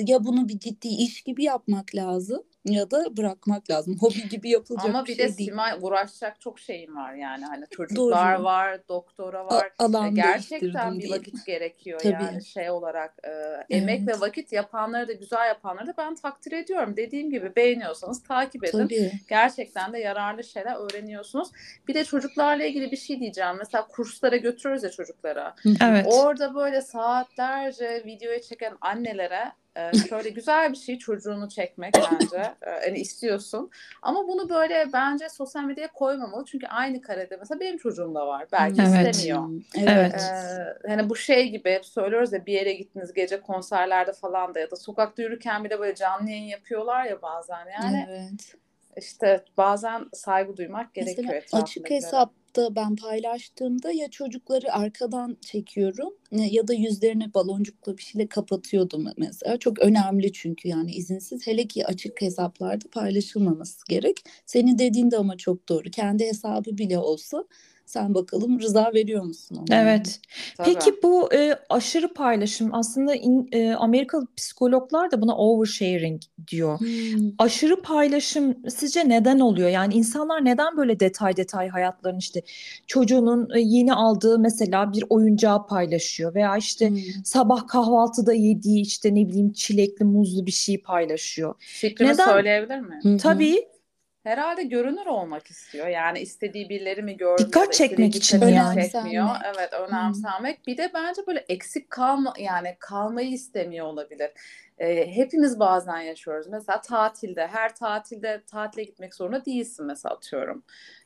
ya 0.06 0.24
bunu 0.24 0.50
bir 0.50 0.60
ciddi 0.60 0.88
iş 0.88 1.22
gibi 1.22 1.44
yapmak 1.44 1.96
lazım 1.96 2.44
ya 2.66 2.92
da 2.92 3.18
bırakmak 3.18 3.70
lazım. 3.70 3.98
Hobi 4.02 4.30
gibi 4.30 4.50
yapılacak 4.50 4.90
Ama 4.90 5.06
bir 5.06 5.10
bir 5.10 5.16
şey 5.16 5.28
de 5.28 5.38
değil. 5.38 5.50
Simay 5.50 5.78
uğraşacak 5.82 6.42
çok 6.42 6.60
şeyin 6.60 6.96
var 6.96 7.14
yani. 7.14 7.46
Hani 7.46 7.66
çocuklar 7.72 8.38
Doğru. 8.38 8.44
var, 8.44 8.80
doktora 8.90 9.40
A- 9.40 9.46
var. 9.46 9.66
E, 9.66 9.84
alan 9.84 10.16
Gerçekten 10.16 11.00
bir 11.00 11.10
vakit 11.12 11.46
gerekiyor 11.46 12.00
Tabii. 12.00 12.14
yani 12.14 12.46
şey 12.46 12.70
olarak 12.70 13.16
e, 13.24 13.32
emek 13.76 14.00
Evet. 14.00 14.16
ve 14.16 14.20
vakit 14.22 14.54
yapanları 14.54 15.08
da 15.08 15.14
güzel 15.14 15.48
yapanları 15.48 15.88
da 15.88 15.94
ben 15.98 16.16
takdir 16.16 16.52
ediyorum. 16.52 16.98
Dediğim 16.98 17.32
gibi 17.32 17.56
beğeniyorsanız 17.56 18.24
takip 18.24 18.64
edin. 18.64 18.78
Tabii. 18.78 19.12
Gerçekten 19.30 19.94
de 19.94 20.00
yararlı 20.00 20.44
şeyler 20.44 20.76
öğreniyorsunuz. 20.76 21.48
Bir 21.88 21.94
de 21.94 22.04
çocuklarla 22.04 22.66
ilgili 22.66 22.92
bir 22.92 22.98
şey 22.98 23.20
diyeceğim. 23.20 23.56
Mesela 23.58 23.88
kurslara 23.88 24.38
götürüyoruz 24.38 24.84
ya 24.84 24.90
çocuklara. 24.90 25.56
Evet. 25.84 26.08
Orada 26.10 26.56
böyle 26.56 26.82
saatlerce 26.82 28.04
videoya 28.06 28.42
çeken 28.42 28.74
annelere 28.82 29.52
Ee, 29.78 30.08
şöyle 30.10 30.30
güzel 30.30 30.72
bir 30.72 30.78
şey 30.78 30.98
çocuğunu 30.98 31.50
çekmek 31.50 31.94
bence. 32.12 32.38
Ee, 32.38 32.70
hani 32.86 33.00
istiyorsun. 33.00 33.72
Ama 34.02 34.28
bunu 34.28 34.50
böyle 34.50 34.90
bence 34.94 35.30
sosyal 35.30 35.64
medyaya 35.64 35.94
koymamalı. 35.94 36.46
Çünkü 36.46 36.68
aynı 36.68 37.02
karede 37.02 37.38
mesela 37.38 37.60
benim 37.60 37.78
çocuğum 37.78 38.16
da 38.16 38.28
var. 38.28 38.48
Belki 38.52 38.82
Evet. 38.82 39.16
istemiyor. 39.16 39.50
Evet. 39.78 40.16
Ee, 40.16 40.88
hani 40.90 41.10
bu 41.10 41.16
şey 41.16 41.50
gibi 41.50 41.72
hep 41.72 41.86
söylüyoruz 41.86 42.34
ya 42.34 42.46
bir 42.46 42.54
yere 42.54 42.74
gittiniz 42.74 43.14
gece 43.14 43.42
konserlerde 43.42 44.14
falan 44.14 44.56
da 44.56 44.60
ya 44.60 44.72
da 44.72 44.76
sokakta 44.76 45.22
yürürken 45.22 45.64
bile 45.64 45.80
böyle 45.80 45.96
canlı 45.96 46.30
yayın 46.30 46.44
yapıyorlar 46.44 47.04
ya 47.06 47.22
bazen 47.22 47.66
yani 47.82 48.08
Evet. 48.10 48.56
İşte 48.98 49.46
bazen 49.58 50.06
saygı 50.14 50.58
duymak 50.58 50.94
gerekiyor 50.94 51.28
Mesela 51.34 51.64
açık 51.64 51.90
hesapta 51.90 52.76
ben 52.76 52.96
paylaştığımda 52.96 53.92
ya 53.92 54.10
çocukları 54.10 54.74
arkadan 54.74 55.38
çekiyorum 55.42 56.14
ya 56.32 56.68
da 56.68 56.74
yüzlerini 56.74 57.34
baloncukla 57.34 57.98
bir 57.98 58.04
şeyle 58.04 58.28
kapatıyordum 58.28 59.08
mesela. 59.18 59.58
Çok 59.58 59.80
önemli 59.80 60.34
çünkü 60.34 60.68
yani 60.68 60.92
izinsiz 60.92 61.48
hele 61.48 61.68
ki 61.68 61.86
açık 61.86 62.22
hesaplarda 62.22 62.86
paylaşılmaması 62.92 63.86
gerek. 63.90 64.24
Senin 64.46 64.78
dediğin 64.78 65.12
de 65.12 65.18
ama 65.18 65.38
çok 65.38 65.70
doğru. 65.70 65.92
Kendi 65.92 66.26
hesabı 66.26 66.78
bile 66.78 66.98
olsa 66.98 67.46
sen 67.88 68.14
bakalım 68.14 68.60
rıza 68.60 68.92
veriyor 68.94 69.24
musun 69.24 69.56
ona? 69.56 69.82
Evet. 69.82 70.20
Tabii. 70.58 70.74
Peki 70.74 70.96
bu 71.04 71.34
e, 71.34 71.56
aşırı 71.70 72.14
paylaşım 72.14 72.70
aslında 72.76 73.16
in- 73.16 73.50
e, 73.52 73.74
Amerikalı 73.76 74.28
psikologlar 74.36 75.12
da 75.12 75.22
buna 75.22 75.38
oversharing 75.38 76.22
diyor. 76.48 76.80
Hmm. 76.80 77.32
Aşırı 77.38 77.82
paylaşım 77.82 78.56
sizce 78.70 79.10
neden 79.10 79.40
oluyor? 79.40 79.70
Yani 79.70 79.94
insanlar 79.94 80.46
neden 80.46 80.78
böyle 80.78 81.00
detay 81.00 81.38
detay 81.38 81.70
hayatlarını 81.70 82.20
işte 82.20 82.42
çocuğunun 82.88 83.50
e, 83.56 83.60
yeni 83.60 83.94
aldığı 83.94 84.40
mesela 84.40 84.94
bir 84.94 85.04
oyuncağı 85.10 85.68
paylaşıyor 85.68 86.36
veya 86.36 86.58
işte 86.58 86.90
Hmm. 86.90 86.98
sabah 87.26 87.68
kahvaltıda 87.68 88.34
yediği 88.34 88.82
işte 88.82 89.16
ne 89.16 89.28
bileyim 89.28 89.54
çilekli 89.54 90.06
muzlu 90.06 90.46
bir 90.46 90.52
şey 90.52 90.82
paylaşıyor. 90.82 91.56
Fikrimi 91.60 92.12
Neden? 92.12 92.26
söyleyebilir 92.26 92.80
miyim? 92.80 93.18
Tabii 93.18 93.68
Herhalde 94.28 94.64
görünür 94.64 95.06
olmak 95.06 95.48
istiyor. 95.48 95.88
Yani 95.88 96.20
istediği 96.20 96.70
birileri 96.70 97.02
mi 97.02 97.18
görmüyor 97.18 97.40
Dikkat 97.40 97.74
çekmek 97.74 98.16
için 98.16 98.42
yani. 98.48 98.92
çekmiyor. 98.92 99.30
Evet, 99.56 99.74
önemsenmek. 99.74 100.68
Bir 100.68 100.78
de 100.78 100.92
bence 100.94 101.22
böyle 101.28 101.46
eksik 101.50 101.90
kalma 101.90 102.34
yani 102.40 102.76
kalmayı 102.80 103.30
istemiyor 103.30 103.86
olabilir. 103.86 104.32
Ee, 104.80 105.08
hepimiz 105.16 105.60
bazen 105.60 106.00
yaşıyoruz. 106.00 106.48
Mesela 106.48 106.82
tatilde, 106.82 107.48
her 107.48 107.76
tatilde 107.76 108.44
tatile 108.48 108.84
gitmek 108.84 109.16
zorunda 109.16 109.46
değilsin 109.46 109.86
mesela 109.86 110.16
atıyorum. 110.16 110.64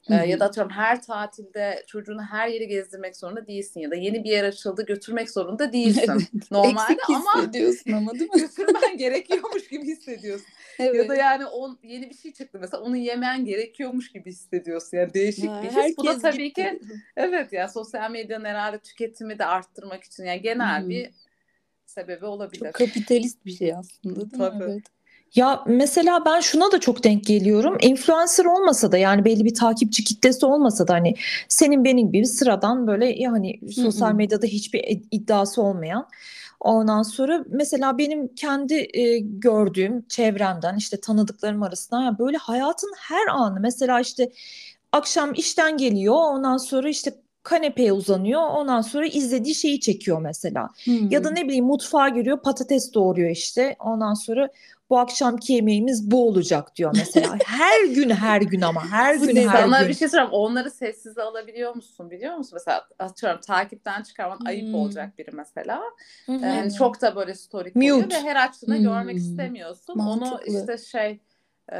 Hı. 0.08 0.14
ya 0.14 0.40
da 0.40 0.46
atıyorum 0.46 0.72
her 0.72 1.02
tatilde 1.02 1.84
çocuğunu 1.88 2.22
her 2.24 2.48
yeri 2.48 2.68
gezdirmek 2.68 3.16
zorunda 3.18 3.48
değilsin 3.48 3.80
ya 3.80 3.92
da 3.92 3.96
yeni 3.96 4.24
bir 4.24 4.30
yer 4.30 4.44
açıldı 4.44 4.86
götürmek 4.86 5.32
zorunda 5.32 5.74
değilsin. 5.74 6.24
Normalde 6.52 6.94
Eksik 6.94 7.10
ama 7.10 7.34
hissediyorsun 7.36 7.92
ama 7.92 8.14
değil 8.14 8.30
mi? 8.36 8.42
götürmen 8.42 8.98
gerekiyormuş 8.98 9.68
gibi 9.68 9.84
hissediyorsun. 9.84 10.48
Ya 10.80 10.86
Evet. 10.86 11.10
da 11.10 11.16
yani 11.16 11.46
on, 11.46 11.80
yeni 11.84 12.10
bir 12.10 12.16
şey 12.16 12.34
çıktı 12.34 12.58
mesela 12.62 12.84
onu 12.84 12.98
yemen 12.98 13.46
gerekiyormuş 13.46 14.12
gibi 14.12 14.30
hissediyorsun. 14.32 14.98
Yani 14.98 15.14
değişik 15.14 15.50
Ha, 15.50 15.62
bir 15.64 15.70
his. 15.70 15.98
Bu 15.98 16.06
da 16.06 16.18
tabii 16.18 16.44
gitti. 16.44 16.62
ki 16.62 16.80
evet 17.18 17.54
ya 17.54 17.68
sosyal 17.68 18.12
medyanın 18.12 18.46
herhalde 18.46 18.80
tüketimi 18.80 19.40
de 19.40 19.46
arttırmak 19.46 20.04
için 20.04 20.24
yani 20.24 20.42
genel 20.42 20.82
Hı 20.82 20.86
hı. 20.86 20.90
bir 20.90 21.10
sebebi 21.92 22.26
olabilir. 22.26 22.66
Çok 22.66 22.74
kapitalist 22.74 23.46
bir 23.46 23.52
şey 23.52 23.74
aslında 23.74 24.16
değil 24.16 24.26
mi? 24.26 24.38
Tabii. 24.38 24.64
Evet. 24.64 24.84
Ya 25.36 25.64
mesela 25.68 26.26
ben 26.26 26.40
şuna 26.40 26.72
da 26.72 26.80
çok 26.80 27.04
denk 27.04 27.26
geliyorum. 27.26 27.78
Influencer 27.82 28.46
olmasa 28.46 28.92
da 28.92 28.98
yani 28.98 29.26
belli 29.26 29.46
bir 29.46 29.54
takipçi 29.54 30.04
kitlesi 30.04 30.46
olmasa 30.46 30.88
da 30.88 30.94
hani 30.94 31.16
senin 31.48 31.84
benim 31.84 32.12
gibi 32.12 32.26
sıradan 32.26 32.88
böyle 32.88 33.06
yani 33.06 33.60
sosyal 33.72 34.14
medyada 34.14 34.46
hiçbir 34.46 34.80
id- 34.80 35.08
iddiası 35.12 35.62
olmayan 35.62 36.08
ondan 36.60 37.04
sonra 37.04 37.44
mesela 37.50 37.98
benim 37.98 38.36
kendi 38.36 38.88
e, 38.94 39.20
gördüğüm 39.20 40.08
çevremden 40.08 40.76
işte 40.78 41.00
tanıdıklarım 41.02 41.64
arasından 41.64 42.04
ya 42.04 42.20
böyle 42.20 42.38
hayatın 42.38 42.94
her 42.98 43.28
anı 43.28 43.60
mesela 43.60 44.00
işte 44.00 44.32
akşam 44.92 45.34
işten 45.34 45.78
geliyor 45.78 46.16
ondan 46.16 46.58
sonra 46.58 46.90
işte 46.90 47.14
kanepeye 47.44 47.94
uzanıyor 47.94 48.42
ondan 48.42 48.82
sonra 48.82 49.06
izlediği 49.08 49.56
şeyi 49.56 49.80
çekiyor 49.80 50.22
mesela. 50.22 50.70
Ya 51.10 51.24
da 51.24 51.30
Hmm. 51.30 51.36
ne 51.36 51.46
bileyim 51.48 51.66
mutfağa 51.66 52.10
giriyor 52.10 52.42
patates 52.42 52.94
doğuruyor 52.94 53.30
işte. 53.30 53.76
Ondan 53.80 54.14
sonra 54.14 54.50
bu 54.90 55.00
akşamki 55.00 55.54
yemeğimiz 55.54 56.12
bu 56.12 56.28
olacak 56.28 56.76
diyor 56.76 56.92
mesela. 56.96 57.36
Her 57.46 57.86
gün 57.86 58.10
her 58.10 58.42
gün 58.42 58.62
ama 58.62 58.92
her 58.92 59.16
gün 59.16 59.36
her 59.36 59.62
Sana 59.62 59.80
gün. 59.80 59.90
bir 59.90 59.94
şey 59.94 60.08
sorayım. 60.10 60.32
Onları 60.32 60.72
sessize 60.72 61.22
alabiliyor 61.22 61.76
musun 61.76 62.12
biliyor 62.12 62.36
musun? 62.36 62.52
Mesela 62.54 62.88
atıyorum 63.00 63.40
takipten 63.42 64.04
çıkarman 64.04 64.40
ayıp 64.46 64.68
Hmm. 64.68 64.76
olacak 64.76 65.18
biri 65.18 65.30
mesela. 65.34 65.82
Hı. 66.26 66.32
Ee, 66.34 66.70
çok 66.78 67.02
da 67.02 67.16
böyle 67.16 67.36
story 67.36 67.74
koyuyor 67.74 68.10
ve 68.10 68.20
her 68.22 68.36
açtığında 68.36 68.76
Hmm. 68.76 68.84
görmek 68.84 69.18
istemiyorsun. 69.18 69.94
Onu 70.00 70.20
Mantıklı. 70.20 70.60
işte 70.60 70.78
şey 70.78 71.20
e, 71.74 71.78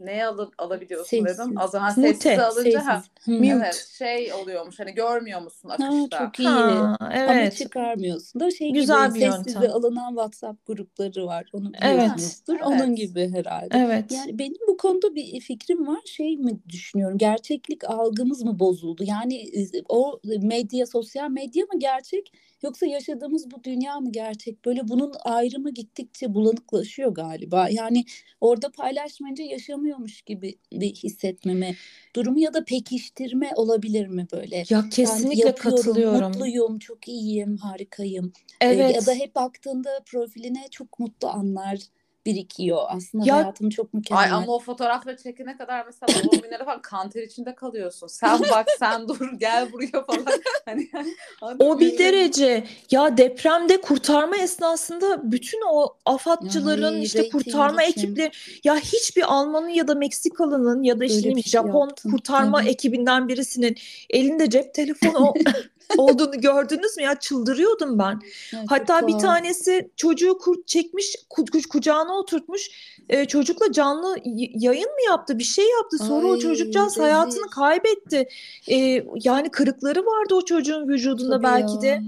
neye 0.00 0.26
al 0.26 0.50
alabiliyorsun 0.58 1.18
dedim. 1.24 1.34
Sessiz. 1.36 1.56
Az 1.56 1.74
önce 1.74 2.00
Mute. 2.08 2.14
sessize 2.14 2.42
alınca 2.44 2.86
ha, 2.86 3.02
Sessiz. 3.16 3.40
Mute. 3.40 3.46
evet 3.48 3.88
şey 3.98 4.32
oluyormuş 4.32 4.80
hani 4.80 4.92
görmüyor 4.94 5.40
musun 5.42 5.68
Ha, 5.68 5.74
akışta? 5.74 6.18
çok 6.18 6.38
iyi. 6.38 6.48
Ha, 6.48 6.96
Ama 7.00 7.12
evet. 7.14 7.56
çıkarmıyorsun 7.56 8.40
da 8.40 8.50
şey 8.50 8.70
Güzel 8.72 9.08
gibi 9.08 9.14
bir 9.24 9.30
sessize 9.30 9.50
yöntem. 9.58 9.70
alınan 9.76 10.08
WhatsApp 10.08 10.66
grupları 10.66 11.26
var. 11.26 11.50
Onu 11.52 11.72
Evet. 11.82 11.94
biliyorsunuzdur. 11.94 12.60
Onun 12.60 12.78
Evet. 12.88 12.96
gibi 12.96 13.32
herhalde. 13.34 13.78
Evet. 13.78 14.12
Yani 14.12 14.38
benim 14.38 14.56
bu 14.68 14.76
konuda 14.76 15.14
bir 15.14 15.40
fikrim 15.40 15.86
var. 15.86 16.00
Şey 16.04 16.36
mi 16.36 16.58
düşünüyorum? 16.68 17.18
Gerçeklik 17.18 17.84
algımız 17.90 18.42
mı 18.42 18.58
bozuldu? 18.58 19.04
Yani 19.06 19.50
o 19.88 20.20
medya, 20.42 20.86
sosyal 20.86 21.30
medya 21.30 21.64
mı 21.72 21.78
gerçek 21.78 22.32
yoksa 22.62 22.86
yaşadığımız 22.86 23.50
bu 23.50 23.64
dünya 23.64 24.00
mı 24.00 24.12
gerçek? 24.12 24.64
Böyle 24.64 24.88
bunun 24.88 25.12
ayrımı 25.24 25.70
gittikçe 25.70 26.34
bulanıklaşıyor 26.34 27.14
galiba. 27.14 27.68
Yani 27.70 28.04
orada 28.40 28.72
paylaşmayınca 28.72 29.44
yaşamıyormuş 29.44 30.22
gibi 30.22 30.58
bir 30.72 30.94
hissetmeme 30.94 31.74
durumu 32.16 32.40
ya 32.40 32.54
da 32.54 32.64
pekiştirme 32.64 33.50
olabilir 33.56 34.06
mi 34.06 34.26
böyle? 34.32 34.64
Ya 34.70 34.84
kesinlikle 34.90 35.48
yapıyorum, 35.48 35.76
katılıyorum. 35.76 36.28
mutluyum, 36.28 36.78
çok 36.78 37.08
iyiyim, 37.08 37.56
harikayım. 37.56 38.32
Ee, 38.60 38.66
ya 38.66 38.90
Evet. 38.90 39.06
da 39.06 39.14
hep 39.14 39.34
baktığında 39.34 40.00
profiline 40.06 40.64
çok 40.70 40.98
mutlu 40.98 41.28
anlar 41.28 41.78
birikiyor. 42.26 42.82
Aslında 42.88 43.24
Ya 43.26 43.34
hayatım 43.36 43.70
çok 43.70 43.86
Ay 43.86 43.90
mükemmel. 43.98 44.34
ama 44.34 44.54
o 44.54 44.58
fotoğrafla 44.58 45.16
çekene 45.16 45.56
kadar 45.56 45.86
mesela 45.86 46.12
doğum 46.14 46.40
günleri 46.42 46.64
falan 46.64 46.82
kanter 46.82 47.22
içinde 47.22 47.54
kalıyorsun. 47.54 48.06
Sen 48.06 48.40
bak 48.50 48.66
sen 48.78 49.08
dur 49.08 49.28
gel 49.38 49.72
buraya 49.72 50.04
falan. 50.04 50.24
Hani 50.64 50.90
anladın 51.42 51.64
o 51.66 51.80
bir 51.80 51.98
derece 51.98 52.64
ya 52.90 53.16
depremde 53.16 53.80
kurtarma 53.80 54.36
esnasında 54.36 55.32
bütün 55.32 55.60
o 55.70 55.96
AFAD'cıların 56.06 56.94
Ay, 56.94 57.02
işte 57.02 57.28
kurtarma 57.28 57.82
ekipleri 57.82 58.30
ya 58.64 58.76
hiçbir 58.76 59.32
Alman'ın 59.34 59.68
ya 59.68 59.88
da 59.88 59.94
Meksikalı'nın 59.94 60.82
ya 60.82 61.00
da 61.00 61.04
işte 61.04 61.32
şey 61.34 61.42
Japon 61.42 61.86
yaptın. 61.88 62.10
kurtarma 62.10 62.62
Evet. 62.62 62.70
ekibinden 62.70 63.28
birisinin 63.28 63.76
elinde 64.10 64.50
cep 64.50 64.74
telefonu 64.74 65.18
o- 65.18 65.34
olduğunu 65.98 66.40
gördünüz 66.40 66.96
mü 66.96 67.02
ya 67.02 67.14
çıldırıyordum 67.14 67.98
ben. 67.98 68.20
Evet, 68.54 68.64
Hatta 68.68 69.06
bir 69.06 69.12
tuhaf. 69.12 69.22
tanesi 69.22 69.90
çocuğu 69.96 70.38
kur- 70.38 70.64
çekmiş 70.66 71.16
ku- 71.30 71.50
ku- 71.50 71.68
kucağına 71.68 72.18
oturtmuş 72.18 72.70
e, 73.08 73.24
çocukla 73.24 73.72
canlı 73.72 74.16
yayın 74.54 74.90
mı 74.90 75.02
yaptı 75.08 75.38
bir 75.38 75.44
şey 75.44 75.64
yaptı 75.70 75.98
sonra 75.98 76.26
o 76.26 76.32
Ay, 76.32 76.38
çocukcağız 76.38 76.98
hayatını 76.98 77.36
rezil. 77.40 77.50
kaybetti. 77.50 78.28
E, 78.68 79.04
yani 79.24 79.48
kırıkları 79.50 80.00
vardı 80.06 80.34
o 80.34 80.44
çocuğun 80.44 80.88
vücudunda 80.88 81.34
Tabii 81.34 81.44
belki 81.44 81.80
de. 81.82 82.02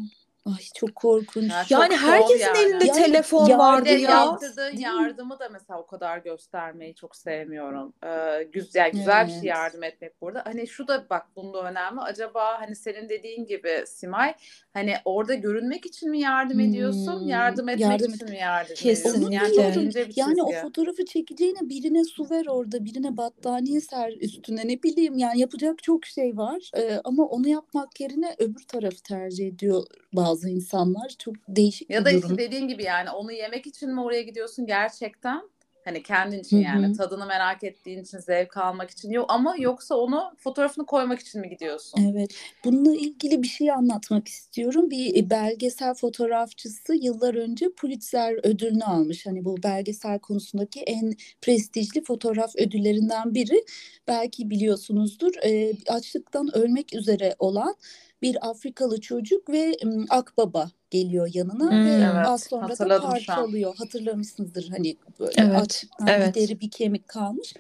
Ay 0.57 0.65
çok 0.75 0.95
korkunç. 0.97 1.51
Ya 1.51 1.63
çok 1.63 1.71
Yani 1.71 1.97
şov 1.97 2.07
herkesin 2.09 2.41
yani. 2.41 2.59
elinde 2.59 2.85
Yani 2.85 3.03
telefon 3.05 3.49
Bir 3.49 3.55
vardı 3.55 3.89
ya. 3.89 4.33
mi? 4.33 4.81
yardımı 4.81 5.39
da 5.39 5.49
mesela 5.49 5.81
o 5.81 5.87
kadar 5.87 6.19
göstermeyi 6.19 6.95
çok 6.95 7.17
sevmiyorum. 7.17 7.93
Ee, 8.05 8.43
güzel 8.53 8.91
güzel 8.91 9.27
bir 9.27 9.31
şey 9.31 9.39
Evet. 9.39 9.49
yardım 9.49 9.83
etmek 9.83 10.21
burada. 10.23 10.43
Hani 10.47 10.67
şu 10.67 10.89
da 10.89 11.07
bak 11.11 11.27
bunda 11.37 11.63
önemli. 11.63 12.01
Acaba 12.01 12.61
hani 12.61 12.77
senin 12.77 13.09
dediğin 13.09 13.47
gibi 13.47 13.85
Simay 13.87 14.35
hani 14.73 14.95
orada 15.05 15.35
görünmek 15.35 15.87
için 15.87 16.11
mi 16.11 16.21
yardım 16.21 16.61
ediyorsun? 16.61 17.21
Hmm, 17.21 17.29
Yardım 17.29 17.69
etmek 17.69 17.91
yardım 17.91 18.15
için 18.15 18.25
et- 18.27 18.31
mi 18.31 18.37
yardım 18.39 18.75
Kesinlikle. 18.77 19.19
ediyorsun? 19.37 19.55
Yani 19.63 19.75
çok 19.75 19.83
ince 19.85 20.09
bir 20.09 20.13
Yani 20.17 20.43
o 20.43 20.53
fotoğrafı 20.53 21.05
çekeceğine 21.05 21.59
birine 21.63 22.05
su 22.05 22.31
ver 22.31 22.47
orada, 22.47 22.85
birine 22.85 23.17
battaniye 23.17 23.81
ser 23.81 24.13
üstüne 24.21 24.69
ne 24.69 24.83
bileyim 24.83 25.19
yani 25.19 25.41
yapacak 25.41 25.83
çok 25.83 26.07
şey 26.07 26.37
var. 26.37 26.71
Ee, 26.77 27.01
ama 27.05 27.25
onu 27.25 27.49
yapmak 27.49 28.01
yerine 28.01 28.35
öbür 28.39 28.63
tarafı 28.69 29.03
tercih 29.03 29.47
ediyor 29.49 29.83
bazı 30.13 30.38
insanlar. 30.47 31.09
Çok 31.19 31.35
değişik 31.49 31.91
Ya 31.91 32.01
bir 32.01 32.05
da 32.05 32.11
işte 32.11 32.23
durum. 32.23 32.39
dediğin 32.39 32.69
gibi 32.69 32.85
yani 32.85 33.11
onu 33.11 33.33
yemek 33.33 33.67
için 33.67 33.95
mi 33.95 34.01
oraya 34.03 34.23
gidiyorsun 34.23 34.67
gerçekten? 34.67 35.43
Hani 35.89 36.03
kendin 36.03 36.39
için 36.39 36.59
yani 36.59 36.87
hı. 36.87 36.93
tadını 36.93 37.27
merak 37.27 37.65
ettiğin 37.65 38.03
için 38.03 38.19
zevk 38.19 38.57
almak 38.57 38.91
için 38.91 39.11
yok 39.11 39.27
ama 39.29 39.55
yoksa 39.59 39.95
onu 39.95 40.33
fotoğrafını 40.39 40.87
koymak 40.87 41.21
için 41.21 41.41
mi 41.41 41.49
gidiyorsun? 41.49 42.01
Evet, 42.13 42.35
bununla 42.65 42.95
ilgili 42.95 43.43
bir 43.43 43.49
şey 43.49 43.71
anlatmak 43.73 44.29
istiyorum. 44.29 44.91
Bir 44.91 45.17
e, 45.17 45.31
belgesel 45.31 45.95
fotoğrafçısı 45.95 46.95
yıllar 46.95 47.35
önce 47.35 47.71
Pulitzer 47.71 48.47
ödülünü 48.47 48.85
almış. 48.85 49.27
Hani 49.27 49.45
bu 49.45 49.63
belgesel 49.63 50.19
konusundaki 50.19 50.81
en 50.81 51.15
prestijli 51.43 52.05
fotoğraf 52.05 52.57
ödüllerinden 52.57 53.35
biri. 53.35 53.65
Belki 54.09 54.51
biliyorsunuzdur. 54.51 55.33
E, 55.45 55.73
açlıktan 55.89 56.57
ölmek 56.57 56.95
üzere 56.95 57.37
olan 57.39 57.75
bir 58.23 58.49
Afrikalı 58.51 59.01
çocuk 59.01 59.51
ve 59.51 59.77
akbaba 60.09 60.71
geliyor 60.91 61.31
yanına 61.35 61.71
Hmm. 61.71 61.87
ve 61.87 61.91
Evet, 61.91 62.27
az 62.27 62.43
sonra 62.43 62.79
da 62.79 63.01
parçalıyor. 63.01 63.77
Hatırlamışsınızdır 63.77 64.69
hani 64.69 64.97
böyle 65.21 65.33
Evet, 65.37 65.57
açlıktan 65.57 66.09
evet. 66.09 66.37
bir 66.37 66.41
deri 66.41 66.61
bir 66.61 66.71
kemik 66.71 67.09
kalmış. 67.09 67.55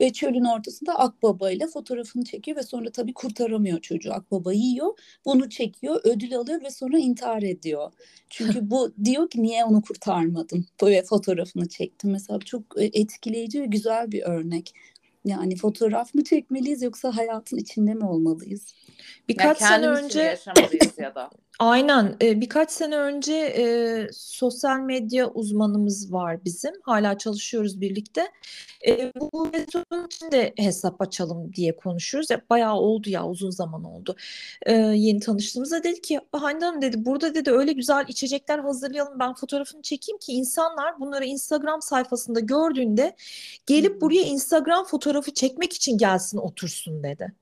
Ve 0.00 0.12
çölün 0.12 0.44
ortasında 0.44 0.98
akbaba 0.98 1.50
ile 1.50 1.66
fotoğrafını 1.66 2.24
çekiyor 2.24 2.56
ve 2.56 2.62
sonra 2.62 2.90
tabii 2.90 3.14
kurtaramıyor 3.14 3.80
çocuğu. 3.80 4.12
Akbaba 4.12 4.52
yiyor, 4.52 4.98
bunu 5.24 5.50
çekiyor, 5.50 6.00
ödül 6.04 6.36
alıyor 6.36 6.62
ve 6.62 6.70
sonra 6.70 6.98
intihar 6.98 7.42
ediyor. 7.42 7.92
Çünkü 8.30 8.58
bu 8.70 8.92
diyor 9.04 9.30
ki 9.30 9.42
niye 9.42 9.64
onu 9.64 9.82
kurtarmadın? 9.82 10.66
Böyle 10.82 11.02
fotoğrafını 11.02 11.68
çektim. 11.68 12.10
Mesela 12.10 12.38
çok 12.38 12.62
e, 12.76 12.84
etkileyici 12.84 13.62
ve 13.62 13.66
güzel 13.66 14.12
bir 14.12 14.22
örnek. 14.22 14.74
Yani 15.24 15.56
fotoğraf 15.56 16.14
mı 16.14 16.24
çekmeliyiz 16.24 16.82
yoksa 16.82 17.16
hayatın 17.16 17.56
içinde 17.56 17.94
mi 17.94 18.04
olmalıyız? 18.04 18.74
Birkaç 19.28 19.60
yani 19.60 19.70
sene 19.70 19.88
önce 19.88 20.20
yaşamalıyız 20.20 20.98
ya 20.98 21.14
da. 21.14 21.30
Aynen. 21.60 22.16
Ee, 22.22 22.40
birkaç 22.40 22.70
sene 22.70 22.96
önce 22.96 23.34
e, 23.34 23.64
sosyal 24.12 24.80
medya 24.80 25.30
uzmanımız 25.30 26.12
var 26.12 26.44
bizim. 26.44 26.72
Hala 26.82 27.18
çalışıyoruz 27.18 27.80
birlikte. 27.80 28.28
E, 28.86 29.12
bu 29.14 29.50
restoran 29.54 30.06
için 30.06 30.30
de 30.30 30.52
hesap 30.56 31.00
açalım 31.00 31.52
diye 31.52 31.76
konuşuyoruz. 31.76 32.30
Ya, 32.30 32.40
bayağı 32.50 32.74
oldu 32.74 33.10
ya 33.10 33.26
uzun 33.26 33.50
zaman 33.50 33.84
oldu. 33.84 34.16
E, 34.66 34.72
yeni 34.74 35.20
tanıştığımızda 35.20 35.84
dedi 35.84 36.00
ki 36.00 36.20
Hande 36.32 36.64
Hanım 36.64 36.82
dedi 36.82 37.04
burada 37.04 37.34
dedi 37.34 37.50
öyle 37.50 37.72
güzel 37.72 38.04
içecekler 38.08 38.58
hazırlayalım 38.58 39.18
ben 39.18 39.34
fotoğrafını 39.34 39.82
çekeyim 39.82 40.18
ki 40.18 40.32
insanlar 40.32 41.00
bunları 41.00 41.24
Instagram 41.24 41.82
sayfasında 41.82 42.40
gördüğünde 42.40 43.16
gelip 43.66 44.00
buraya 44.00 44.22
Instagram 44.22 44.84
fotoğrafı 44.84 45.34
çekmek 45.34 45.72
için 45.72 45.98
gelsin 45.98 46.38
otursun 46.38 47.02
dedi 47.02 47.32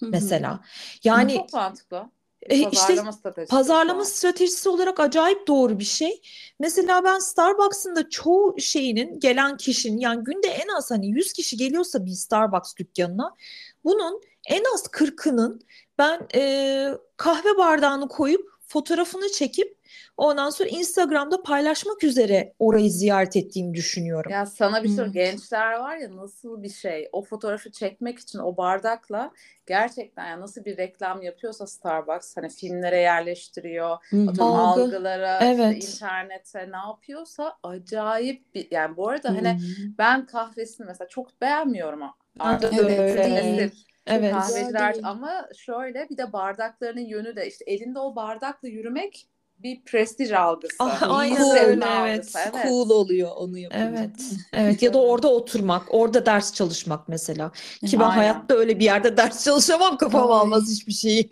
Hı 0.00 0.06
hı. 0.06 0.10
mesela. 0.10 0.60
Yani 1.04 1.34
Çok 1.34 1.52
mantıklı. 1.52 2.17
E, 2.48 2.56
işte 2.56 2.70
Pazarlama 2.70 3.12
stratejisi 3.12 3.50
Pazarlama 3.50 4.04
şu 4.04 4.08
an. 4.08 4.12
stratejisi 4.12 4.68
olarak 4.68 5.00
acayip 5.00 5.46
doğru 5.46 5.78
bir 5.78 5.84
şey. 5.84 6.22
Mesela 6.58 7.04
ben 7.04 7.18
Starbucks'ın 7.18 7.96
da 7.96 8.10
çoğu 8.10 8.60
şeyinin 8.60 9.20
gelen 9.20 9.56
kişinin 9.56 9.98
yani 9.98 10.24
günde 10.24 10.48
en 10.48 10.68
az 10.68 10.90
hani 10.90 11.08
100 11.08 11.32
kişi 11.32 11.56
geliyorsa 11.56 12.06
bir 12.06 12.10
Starbucks 12.10 12.76
dükkanına 12.76 13.36
bunun 13.84 14.20
en 14.48 14.62
az 14.74 14.82
40'ının 14.82 15.60
ben 15.98 16.28
e, 16.34 16.92
kahve 17.16 17.56
bardağını 17.58 18.08
koyup 18.08 18.57
fotoğrafını 18.68 19.32
çekip 19.32 19.78
ondan 20.16 20.50
sonra 20.50 20.68
Instagram'da 20.68 21.42
paylaşmak 21.42 22.04
üzere 22.04 22.54
orayı 22.58 22.90
ziyaret 22.90 23.36
ettiğini 23.36 23.74
düşünüyorum. 23.74 24.32
Ya 24.32 24.46
sana 24.46 24.82
bir 24.84 24.88
şey 24.88 25.04
Hmm. 25.04 25.12
gençler 25.12 25.72
var 25.72 25.96
ya 25.96 26.16
nasıl 26.16 26.62
bir 26.62 26.68
şey 26.68 27.08
o 27.12 27.22
fotoğrafı 27.22 27.70
çekmek 27.72 28.18
için 28.18 28.38
o 28.38 28.56
bardakla 28.56 29.30
gerçekten 29.66 30.26
ya 30.28 30.40
nasıl 30.40 30.64
bir 30.64 30.76
reklam 30.76 31.22
yapıyorsa 31.22 31.66
Starbucks 31.66 32.36
hani 32.36 32.48
filmlere 32.48 32.96
yerleştiriyor 33.00 33.90
atıyorum 34.28 34.54
Algı. 34.54 34.82
algılara 34.82 35.38
Evet. 35.42 35.82
işte 35.84 35.92
internete 35.92 36.72
ne 36.72 36.76
yapıyorsa 36.76 37.56
acayip 37.62 38.54
bir 38.54 38.68
yani 38.70 38.96
bu 38.96 39.08
arada 39.08 39.28
hani 39.28 39.48
Hı 39.48 39.52
hı. 39.52 39.88
ben 39.98 40.26
kahvesini 40.26 40.86
mesela 40.86 41.08
çok 41.08 41.40
beğenmiyorum 41.40 42.02
artık 42.38 42.72
Evet, 42.72 43.00
öyle. 43.00 43.70
Evet. 44.08 44.32
kahveciler 44.32 44.96
ama 45.02 45.48
şöyle 45.56 46.08
bir 46.10 46.16
de 46.16 46.32
bardaklarının 46.32 47.06
yönü 47.06 47.36
de 47.36 47.46
işte 47.46 47.64
elinde 47.64 47.98
o 47.98 48.16
bardakla 48.16 48.68
yürümek 48.68 49.28
bir 49.62 49.80
prestij 49.84 50.32
algısı. 50.32 50.76
Ah, 50.78 51.02
aynen 51.18 51.50
öyle, 51.58 51.86
algısı, 51.86 52.38
evet. 52.38 52.54
evet. 52.54 52.66
Cool 52.68 52.90
oluyor 52.90 53.30
onu 53.36 53.58
yapınca. 53.58 53.84
Evet, 53.88 54.10
evet 54.52 54.82
ya 54.82 54.94
da 54.94 54.98
orada 55.02 55.28
oturmak, 55.28 55.82
orada 55.94 56.26
ders 56.26 56.54
çalışmak 56.54 57.08
mesela. 57.08 57.50
Ki 57.86 57.98
ben 58.00 58.04
Aynen. 58.04 58.16
hayatta 58.16 58.54
öyle 58.54 58.78
bir 58.78 58.84
yerde 58.84 59.16
ders 59.16 59.44
çalışamam, 59.44 59.96
kafam 59.96 60.32
Ay. 60.32 60.38
almaz 60.38 60.70
hiçbir 60.70 60.92
şeyi. 60.92 61.30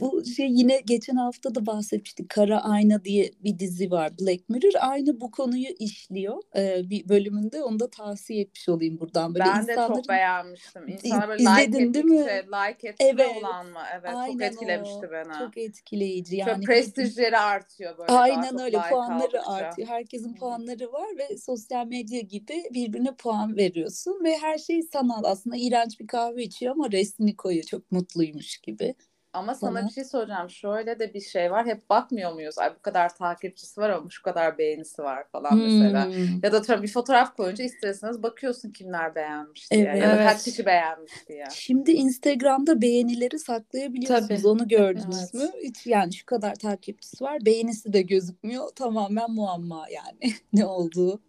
Bu 0.00 0.24
şey 0.24 0.46
yine 0.50 0.80
geçen 0.86 1.16
hafta 1.16 1.54
da 1.54 1.66
bahsetmiştik. 1.66 2.28
Kara 2.28 2.64
Ayna 2.64 3.04
diye 3.04 3.30
bir 3.44 3.58
dizi 3.58 3.90
var. 3.90 4.12
Black 4.20 4.48
Mirror 4.48 4.72
aynı 4.80 5.20
bu 5.20 5.30
konuyu 5.30 5.68
işliyor. 5.78 6.42
Ee, 6.56 6.82
bir 6.90 7.08
bölümünde 7.08 7.62
onu 7.62 7.80
da 7.80 7.90
tavsiye 7.90 8.40
etmiş 8.40 8.68
olayım 8.68 9.00
buradan. 9.00 9.34
Böyle 9.34 9.44
Ben 9.44 9.66
de 9.66 9.74
çok 9.74 10.08
beğenmiştim. 10.08 10.88
İnsanlar 10.88 11.28
böyle 11.28 11.42
İzledin 11.42 11.78
like 11.78 11.94
değil 11.94 12.04
mi? 12.04 12.18
like 12.46 12.88
etme 12.88 13.06
Evet. 13.06 13.36
olan 13.40 13.66
mı? 13.66 13.78
Evet, 13.92 14.10
çok 14.10 14.18
Aynen 14.20 14.38
etkilemişti 14.38 15.06
o. 15.08 15.12
beni. 15.12 15.38
Çok 15.38 15.56
etkileyici. 15.56 16.36
Yani 16.36 16.64
prestijleri 17.08 17.38
artıyor 17.38 17.98
böyle 17.98 18.12
Aynen 18.12 18.60
öyle 18.60 18.78
puanları 18.90 19.42
aldıkça. 19.42 19.50
artıyor. 19.52 19.88
Herkesin 19.88 20.34
puanları 20.34 20.92
var 20.92 21.08
ve 21.18 21.38
sosyal 21.38 21.86
medya 21.86 22.20
gibi 22.20 22.64
birbirine 22.74 23.14
puan 23.14 23.56
veriyorsun 23.56 24.24
ve 24.24 24.38
her 24.38 24.58
şey 24.58 24.82
sanal. 24.82 25.24
Aslında 25.24 25.56
iğrenç 25.56 26.00
bir 26.00 26.06
kahve 26.06 26.42
içiyor 26.42 26.72
ama 26.72 26.90
resmini 26.92 27.36
koyuyor. 27.36 27.64
Çok 27.64 27.92
mutluymuş 27.92 28.58
gibi. 28.58 28.94
Ama 29.32 29.54
sana 29.54 29.74
Bana. 29.74 29.88
bir 29.88 29.92
şey 29.92 30.04
soracağım. 30.04 30.50
Şöyle 30.50 30.98
de 30.98 31.14
bir 31.14 31.20
şey 31.20 31.50
var. 31.50 31.66
Hep 31.66 31.90
bakmıyor 31.90 32.32
muyuz? 32.32 32.58
Ay 32.58 32.74
bu 32.74 32.82
kadar 32.82 33.14
takipçisi 33.16 33.80
var 33.80 33.90
ama 33.90 34.10
şu 34.10 34.22
kadar 34.22 34.58
beğenisi 34.58 35.02
var 35.02 35.24
falan 35.32 35.58
mesela. 35.58 36.06
Hmm. 36.06 36.40
Ya 36.42 36.52
da 36.52 36.62
tabii 36.62 36.82
bir 36.82 36.88
fotoğraf 36.92 37.36
koyunca 37.36 37.64
isterseniz 37.64 38.22
bakıyorsun 38.22 38.70
kimler 38.70 39.14
beğenmiş 39.14 39.70
diye. 39.70 39.84
Evet. 39.84 40.02
Ya 40.02 40.10
da 40.10 40.16
kaç 40.16 40.44
kişi 40.44 40.66
beğenmiş 40.66 41.12
diye. 41.28 41.44
Şimdi 41.54 41.92
Instagram'da 41.92 42.82
beğenileri 42.82 43.38
saklayabiliyorsunuz. 43.38 44.28
Tabii. 44.28 44.48
Onu 44.48 44.68
gördünüz 44.68 45.16
Evet. 45.20 45.34
mü? 45.34 45.50
Hiç 45.64 45.86
yani 45.86 46.12
şu 46.14 46.26
kadar 46.26 46.54
takipçisi 46.54 47.24
var. 47.24 47.44
Beğenisi 47.46 47.92
de 47.92 48.02
gözükmüyor. 48.02 48.68
Tamamen 48.76 49.30
muamma 49.30 49.86
yani 49.90 50.32
ne 50.52 50.66
olduğu. 50.66 51.20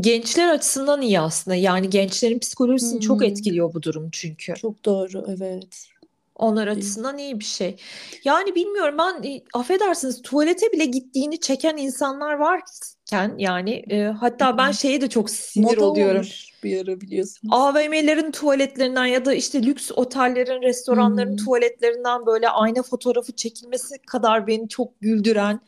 Gençler 0.00 0.48
açısından 0.48 1.02
iyi 1.02 1.20
aslında. 1.20 1.54
Yani 1.54 1.90
gençlerin 1.90 2.38
psikolojisini 2.38 3.00
çok 3.00 3.20
Hmm. 3.20 3.26
etkiliyor 3.26 3.74
bu 3.74 3.82
durum 3.82 4.08
çünkü. 4.12 4.54
Çok 4.54 4.84
doğru 4.84 5.24
evet. 5.28 5.88
Onlar 6.36 6.68
açısından 6.68 7.18
iyi 7.18 7.40
bir 7.40 7.44
şey. 7.44 7.76
Yani 8.24 8.54
bilmiyorum 8.54 8.94
ben 8.98 9.22
e, 9.30 9.42
affedersiniz 9.54 10.22
tuvalete 10.22 10.72
bile 10.72 10.84
gittiğini 10.84 11.40
çeken 11.40 11.76
insanlar 11.76 12.34
varken 12.34 13.34
yani 13.38 13.84
e, 13.90 14.02
hatta 14.04 14.58
ben 14.58 14.70
şeye 14.72 15.00
de 15.00 15.08
çok 15.08 15.30
sinir 15.30 15.64
Moda 15.76 15.84
oluyorum. 15.84 16.14
olmuş 16.16 16.48
bir 16.64 16.80
ara 16.84 17.00
biliyorsunuz. 17.00 17.54
AVM'lerin 17.54 18.30
tuvaletlerinden 18.30 19.06
ya 19.06 19.24
da 19.24 19.34
işte 19.34 19.62
lüks 19.62 19.90
otellerin, 19.96 20.62
restoranların 20.62 21.30
Hmm. 21.30 21.36
tuvaletlerinden 21.36 22.26
böyle 22.26 22.48
ayna 22.48 22.82
fotoğrafı 22.82 23.32
çekilmesi 23.32 23.98
kadar 23.98 24.46
beni 24.46 24.68
çok 24.68 25.00
güldüren, 25.00 25.60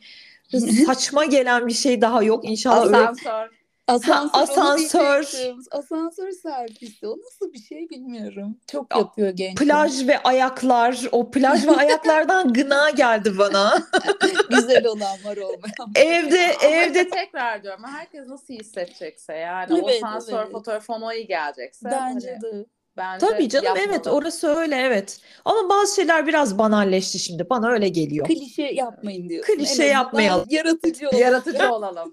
saçma 0.85 1.25
gelen 1.25 1.67
bir 1.67 1.73
şey 1.73 2.01
daha 2.01 2.23
yok. 2.23 2.49
İnşallah 2.49 2.85
öyle 2.85 3.11
Asansör. 3.87 4.39
Asansör, 4.41 4.99
onu 4.99 5.07
asansör. 5.07 5.55
Asansör 5.71 6.31
servisi. 6.31 7.07
O 7.07 7.17
nasıl 7.17 7.53
bir 7.53 7.59
şey 7.59 7.89
bilmiyorum. 7.89 8.57
Çok 8.67 8.93
Ya, 8.95 8.97
yapıyor 8.99 9.29
gençler. 9.29 9.67
plaj 9.67 10.07
ve 10.07 10.23
ayaklar, 10.23 11.03
o 11.11 11.31
plaj 11.31 11.67
ve 11.67 11.71
ayaklardan 11.71 12.53
gına 12.53 12.89
geldi 12.89 13.37
bana. 13.37 13.83
Güzel 14.49 14.85
olan 14.85 15.17
var 15.25 15.37
olmayan. 15.37 15.91
Evde 15.95 16.55
Ama 16.61 16.69
evde 16.75 17.09
tekrar 17.09 17.63
diyorum 17.63 17.83
herkes 17.83 18.27
nasıl 18.27 18.53
hissedecekse 18.53 19.33
yani 19.33 19.73
Evet, 19.73 19.83
o 19.83 20.07
asansör 20.07 20.41
evet. 20.43 20.51
fotoğrafı 20.51 20.93
ona 20.93 21.13
iyi 21.13 21.27
gelecekse 21.27 21.85
Bence 21.91 22.39
hani 22.41 22.41
de. 22.41 22.65
Bence 22.97 23.25
tabii 23.27 23.49
canım 23.49 23.73
evet 23.77 23.93
yapmalı. 23.93 24.15
orası 24.15 24.47
öyle 24.47 24.75
evet. 24.75 25.19
Ama 25.45 25.69
bazı 25.69 25.95
şeyler 25.95 26.27
biraz 26.27 26.57
banalleşti 26.57 27.19
şimdi. 27.19 27.49
Bana 27.49 27.69
öyle 27.69 27.89
geliyor. 27.89 28.27
Klişe 28.27 28.61
yapmayın 28.63 29.29
diyorsun. 29.29 29.53
Klişe 29.55 29.71
En 29.71 29.73
azından 29.73 29.87
yapmayalım. 29.87 30.45
Yaratıcı 30.49 31.09
olun. 31.09 31.17
Yaratıcı 31.17 31.71
olalım. 31.71 32.11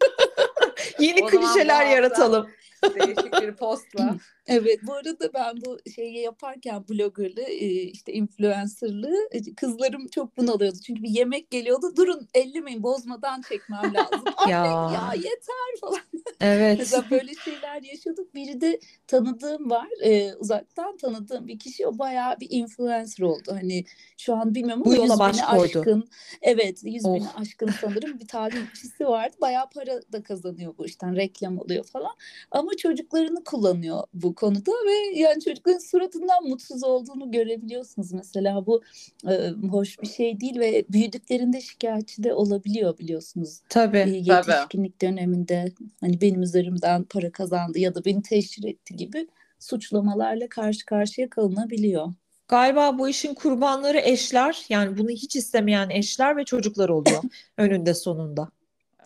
Yeni 0.99 1.25
O 1.25 1.29
zaman 1.31 1.43
bu 1.43 1.53
klişeler 1.53 1.75
hafta- 1.75 1.91
yaratalım. 1.95 2.49
Değişik 2.95 3.43
bir 3.43 3.55
postla. 3.57 4.15
Evet 4.47 4.79
bu 4.87 4.93
arada 4.95 5.35
ben 5.35 5.57
bu 5.67 5.79
şeyi 5.95 6.19
yaparken 6.19 6.85
bloggerlığı 6.89 7.51
işte 7.93 8.13
influencerlığı 8.13 9.29
e, 9.33 9.55
kızlarım 9.55 10.09
çok 10.09 10.37
bunalıyordu. 10.37 10.77
Çünkü 10.87 11.03
bir 11.03 11.09
yemek 11.09 11.51
geliyordu 11.51 11.97
durun 11.97 12.29
ellemeyin 12.35 12.83
bozmadan 12.83 13.43
çekmem 13.49 13.95
lazım. 13.95 14.25
Ya. 14.49 14.65
ya 14.95 15.13
yeter 15.17 15.81
falan. 15.81 16.01
Evet. 16.41 16.79
Mesela 16.79 17.05
böyle 17.11 17.35
şeyler 17.35 17.83
yaşadık. 17.83 18.35
Biri 18.35 18.61
de 18.61 18.81
tanıdığım 19.07 19.71
var. 19.71 19.89
e, 20.03 20.35
uzaktan 20.35 20.97
tanıdığım 20.97 21.47
bir 21.49 21.59
kişi. 21.59 21.87
O 21.87 21.99
bayağı 21.99 22.41
bir 22.41 22.47
influencer 22.51 23.25
oldu. 23.25 23.51
Hani 23.61 23.85
şu 24.17 24.35
an 24.35 24.55
bilmiyorum 24.55 24.83
Bu 24.85 24.89
ama 24.91 24.97
yola 24.97 25.13
yüz 25.13 25.19
baş 25.19 25.41
koydu. 25.41 25.79
aşkın. 25.79 26.05
Evet 26.43 26.81
yüz 26.85 27.05
bini 27.05 27.27
Oh. 27.35 27.41
aşkın 27.41 27.71
sanırım 27.81 28.21
bir 28.21 28.27
takipçisi 28.29 29.07
vardı. 29.07 29.37
Bayağı 29.41 29.71
para 29.71 30.01
da 30.13 30.23
kazanıyor 30.23 30.75
bu 30.79 30.87
işten. 30.87 31.17
Reklam 31.17 31.59
oluyor 31.59 31.85
falan. 31.85 32.13
Ama 32.51 32.71
çocuklarını 32.79 33.45
kullanıyor 33.45 34.03
bu 34.15 34.34
konuda 34.35 34.71
ve 34.71 35.19
yani 35.19 35.41
çocukların 35.45 35.79
suratından 35.79 36.45
mutsuz 36.49 36.85
olduğunu 36.85 37.31
görebiliyorsunuz. 37.31 38.13
Mesela 38.13 38.67
bu 38.67 38.83
e, 39.29 39.51
hoş 39.71 40.03
bir 40.03 40.07
şey 40.07 40.41
değil 40.41 40.59
ve 40.59 40.85
büyüdüklerinde 40.89 41.61
şikayetçi 41.61 42.25
de 42.25 42.35
olabiliyor 42.35 42.99
biliyorsunuz. 42.99 43.61
Tabii. 43.69 43.99
E, 43.99 44.11
yetişkinlik 44.11 45.03
döneminde 45.03 45.73
hani 46.01 46.21
benim 46.21 46.43
üzerimden 46.43 47.05
para 47.05 47.33
kazandı 47.33 47.79
ya 47.79 47.95
da 47.95 48.05
beni 48.05 48.23
teşhir 48.23 48.65
etti 48.65 48.97
gibi 48.97 49.29
suçlamalarla 49.59 50.49
karşı 50.49 50.87
karşıya 50.87 51.31
kalınabiliyor. 51.31 52.13
Galiba 52.49 52.99
bu 52.99 53.09
işin 53.09 53.35
kurbanları 53.35 53.99
eşler 53.99 54.65
yani 54.69 54.99
bunu 54.99 55.11
hiç 55.11 55.37
istemeyen 55.37 55.91
eşler 55.91 56.37
ve 56.37 56.45
çocuklar 56.45 56.89
oluyor 56.89 57.23
önünde 57.57 57.95
sonunda. 57.95 58.49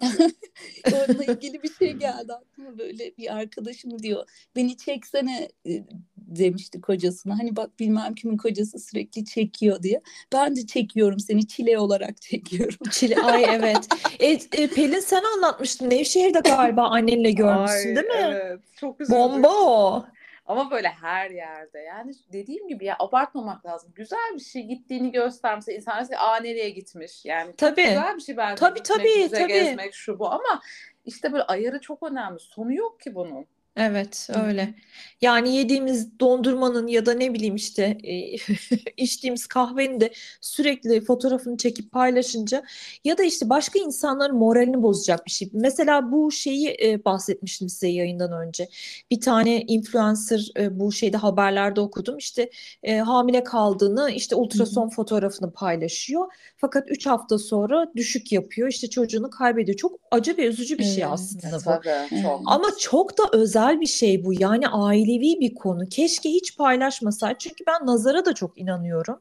Onunla 0.93 1.25
ilgili 1.33 1.63
bir 1.63 1.75
şey 1.75 1.93
geldi 1.93 2.33
aklıma 2.33 2.79
böyle 2.79 3.17
bir 3.19 3.37
arkadaşım 3.37 4.03
diyor 4.03 4.29
beni 4.57 4.77
çeksene 4.77 5.49
e, 5.67 5.85
demişti 6.17 6.81
kocasına. 6.81 7.39
Hani 7.39 7.57
bak 7.57 7.79
bilmem 7.81 8.15
kimin 8.15 8.37
kocası 8.37 8.79
sürekli 8.79 9.25
çekiyor 9.25 9.83
diye. 9.83 10.01
Ben 10.33 10.57
de 10.57 10.67
çekiyorum 10.67 11.21
seni 11.21 11.47
çile 11.47 11.79
olarak 11.79 12.23
çekiyorum. 12.23 12.79
Çile 12.91 13.21
ay 13.21 13.45
evet. 13.49 13.89
E, 14.21 14.27
e, 14.63 14.67
Pelin 14.67 15.01
sen 15.01 15.23
anlatmıştın. 15.37 15.91
Nevşehir'de 15.91 16.41
galiba 16.41 16.89
annenle 16.89 17.31
görmüşsün 17.31 17.89
Ay, 17.89 17.97
değil 17.97 18.07
mi? 18.07 18.35
Evet. 18.35 18.61
Çok 18.77 19.01
üzüldüm. 19.01 19.21
Bomba 19.21 19.49
o. 19.49 20.05
Ama 20.49 20.71
böyle 20.71 20.89
her 20.89 21.31
yerde. 21.31 21.79
Yani 21.79 22.13
dediğim 22.33 22.69
gibi 22.69 22.85
ya 22.85 22.97
abartmamak 22.99 23.67
lazım. 23.67 23.93
Güzel 23.95 24.35
bir 24.35 24.41
şey 24.41 24.63
gittiğini 24.63 25.13
göstermesi 25.13 25.73
insan 25.73 26.07
aa 26.19 26.37
nereye 26.37 26.71
gitmiş. 26.71 27.25
Yani 27.25 27.57
Tabii. 27.57 27.85
güzel 27.85 28.17
bir 28.17 28.21
şey 28.21 28.37
bence. 28.37 28.61
Tabii, 28.61 28.79
gitmek, 28.79 28.99
tabii, 28.99 29.31
tabii. 29.31 29.53
gezmek 29.53 29.95
şu 29.95 30.19
bu 30.19 30.31
ama 30.31 30.61
işte 31.05 31.33
böyle 31.33 31.45
ayarı 31.45 31.81
çok 31.81 32.03
önemli. 32.03 32.41
Sonu 32.41 32.75
yok 32.75 33.01
ki 33.01 33.15
bunun. 33.15 33.47
Evet 33.79 34.29
Hı 34.33 34.41
öyle. 34.41 34.75
Yani 35.21 35.57
yediğimiz 35.57 36.21
dondurmanın 36.21 36.87
ya 36.87 37.07
da 37.07 37.15
ne 37.15 37.35
bileyim 37.35 37.57
işte 37.57 37.99
e, 38.05 38.15
içtiğimiz 38.97 39.47
kahvenin 39.47 40.01
de 40.01 40.11
sürekli 40.41 41.01
fotoğrafını 41.05 41.57
çekip 41.57 41.93
paylaşınca 41.93 42.63
ya 43.05 43.19
da 43.19 43.23
işte 43.23 43.49
başka 43.49 43.79
insanların 43.79 44.37
moralini 44.37 44.83
bozacak 44.83 45.27
bir 45.27 45.31
şey. 45.31 45.51
Mesela 45.53 46.13
bu 46.13 46.31
şeyi 46.31 46.77
e, 46.83 47.05
bahsetmiştim 47.05 47.69
size 47.69 47.89
yayından 47.89 48.33
önce. 48.33 48.69
Bir 49.11 49.21
tane 49.21 49.61
influencer 49.61 50.49
e, 50.59 50.81
bu 50.81 50.93
şeyde 50.93 51.17
haberlerde 51.17 51.81
okudum. 51.81 52.19
İşte 52.19 52.51
e, 52.83 52.99
hamile 52.99 53.45
kaldığını 53.45 54.11
işte 54.11 54.37
ultrason 54.37 54.89
fotoğrafını 54.89 55.53
paylaşıyor. 55.53 56.33
Fakat 56.57 56.91
3 56.91 57.07
hafta 57.07 57.39
sonra 57.39 57.93
düşük 57.97 58.33
yapıyor. 58.33 58.69
İşte 58.69 58.91
çocuğunu 58.91 59.31
kaybediyor. 59.31 59.77
Çok 59.77 60.01
acı 60.11 60.37
ve 60.37 60.47
üzücü 60.47 60.79
bir 60.79 60.85
şey 60.85 61.03
Evet. 61.03 61.13
aslında 61.13 61.57
bu. 61.57 61.65
Tabii 61.65 62.23
çok. 62.23 62.43
Ama 62.47 62.67
çok 62.79 63.19
da 63.19 63.23
özel 63.33 63.68
bir 63.81 63.87
şey 63.87 64.25
bu. 64.25 64.33
Yani 64.41 64.69
ailevi 64.69 65.41
bir 65.41 65.55
konu. 65.55 65.89
Keşke 65.89 66.31
hiç 66.31 66.57
paylaşmasaydı. 66.57 67.37
Çünkü 67.39 67.65
ben 67.67 67.87
nazara 67.87 68.25
da 68.25 68.35
çok 68.35 68.59
inanıyorum. 68.59 69.21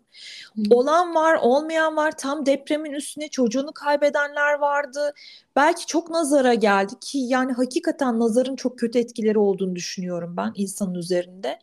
Olan 0.70 1.16
var, 1.16 1.40
olmayan 1.42 1.96
var. 1.96 2.18
Tam 2.18 2.46
depremin 2.46 2.92
üstüne 2.92 3.30
çocuğunu 3.30 3.74
kaybedenler 3.74 4.54
vardı. 4.54 5.14
Belki 5.56 5.86
çok 5.86 6.10
nazara 6.10 6.54
geldi 6.54 6.94
ki 7.02 7.18
yani 7.18 7.54
hakikaten 7.54 8.20
nazarın 8.20 8.56
çok 8.56 8.80
kötü 8.80 9.00
etkileri 9.00 9.40
olduğunu 9.40 9.76
düşünüyorum 9.76 10.38
ben 10.38 10.52
insanın 10.56 10.96
üzerinde. 10.96 11.60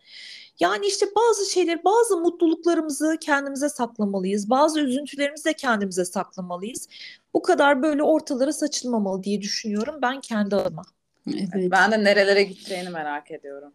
Yani 0.61 0.87
işte 0.87 1.07
bazı 1.17 1.51
şeyler, 1.51 1.85
bazı 1.85 2.17
mutluluklarımızı 2.17 3.17
kendimize 3.21 3.69
saklamalıyız. 3.69 4.51
Bazı 4.51 4.81
üzüntülerimizi 4.81 5.45
de 5.45 5.53
kendimize 5.53 6.05
saklamalıyız. 6.05 6.89
Bu 7.35 7.43
kadar 7.43 7.83
böyle 7.83 8.03
ortalara 8.03 8.53
saçılmamalı 8.53 9.23
diye 9.23 9.41
düşünüyorum 9.41 9.95
ben 10.03 10.21
kendi 10.21 10.57
adıma. 10.57 10.83
Evet. 11.29 11.71
Ben 11.71 11.93
de 11.93 12.05
nerelere 12.05 12.43
gideceğini 12.43 12.91
merak 12.91 13.31
ediyorum. 13.31 13.73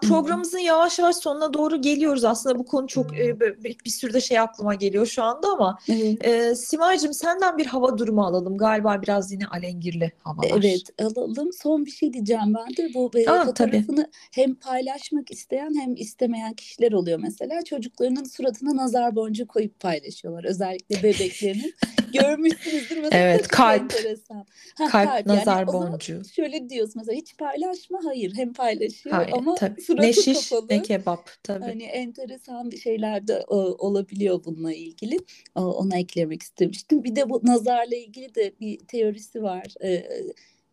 Programımızın 0.00 0.58
yavaş 0.58 0.98
yavaş 0.98 1.16
sonuna 1.16 1.54
doğru 1.54 1.82
geliyoruz. 1.82 2.24
Aslında 2.24 2.58
bu 2.58 2.64
konu 2.64 2.86
çok 2.86 3.18
e, 3.18 3.40
bir, 3.40 3.90
sürü 3.90 4.12
de 4.12 4.20
şey 4.20 4.38
aklıma 4.38 4.74
geliyor 4.74 5.06
şu 5.06 5.22
anda 5.22 5.48
ama 5.48 5.78
e, 6.20 6.54
Simay'cığım 6.54 7.14
senden 7.14 7.58
bir 7.58 7.66
hava 7.66 7.98
durumu 7.98 8.24
alalım. 8.24 8.58
Galiba 8.58 9.02
biraz 9.02 9.32
yine 9.32 9.46
alengirli 9.46 10.12
havalar. 10.18 10.50
Evet 10.50 10.82
alalım. 11.02 11.52
Son 11.52 11.86
bir 11.86 11.90
şey 11.90 12.12
diyeceğim 12.12 12.54
ben 12.54 12.76
de. 12.76 12.94
Bu 12.94 13.10
e, 13.14 13.30
Aa, 13.30 13.44
fotoğrafını 13.44 14.10
hem 14.32 14.54
paylaşmak 14.54 15.30
isteyen 15.30 15.74
hem 15.80 15.96
istemeyen 15.96 16.52
kişiler 16.52 16.92
oluyor 16.92 17.18
mesela. 17.22 17.64
Çocuklarının 17.64 18.24
suratına 18.24 18.76
nazar 18.76 19.16
boncuğu 19.16 19.46
koyup 19.46 19.80
paylaşıyorlar. 19.80 20.44
Özellikle 20.44 21.02
bebeklerinin. 21.02 21.74
Görmüşsünüzdür 22.12 22.96
mesela. 22.96 23.22
Evet, 23.22 23.48
kalp. 23.48 23.82
enteresan. 23.82 24.46
Ha, 24.78 24.88
Kalp, 24.88 25.08
Yani 25.08 25.38
nazar 25.38 25.66
zaman 25.66 25.92
boncuğu. 25.92 26.22
şöyle 26.34 26.68
diyoruz 26.68 26.96
mesela 26.96 27.16
hiç 27.16 27.36
paylaşma. 27.36 27.98
Hayır 28.04 28.32
hem 28.36 28.52
paylaşıyor 28.52 29.14
Hayır, 29.14 29.32
ama 29.32 29.54
tabii. 29.54 29.82
Suratı 29.86 30.02
Ne 30.08 30.12
şiş 30.12 30.50
kapalı. 30.50 30.68
ne 30.70 30.82
kebap 30.82 31.30
tabii. 31.42 31.64
Hani 31.64 31.84
enteresan 31.84 32.70
bir 32.70 32.78
şeyler 32.78 33.28
de 33.28 33.34
e, 33.50 33.54
olabiliyor 33.54 34.44
bununla 34.44 34.74
ilgili. 34.74 35.16
E, 35.56 35.60
Ona 35.60 35.98
eklemek 35.98 36.42
istemiştim. 36.42 37.04
Bir 37.04 37.16
de 37.16 37.30
bu 37.30 37.40
nazarla 37.44 37.96
ilgili 37.96 38.34
de 38.34 38.54
bir 38.60 38.78
teorisi 38.78 39.42
var. 39.42 39.74
E, 39.84 40.08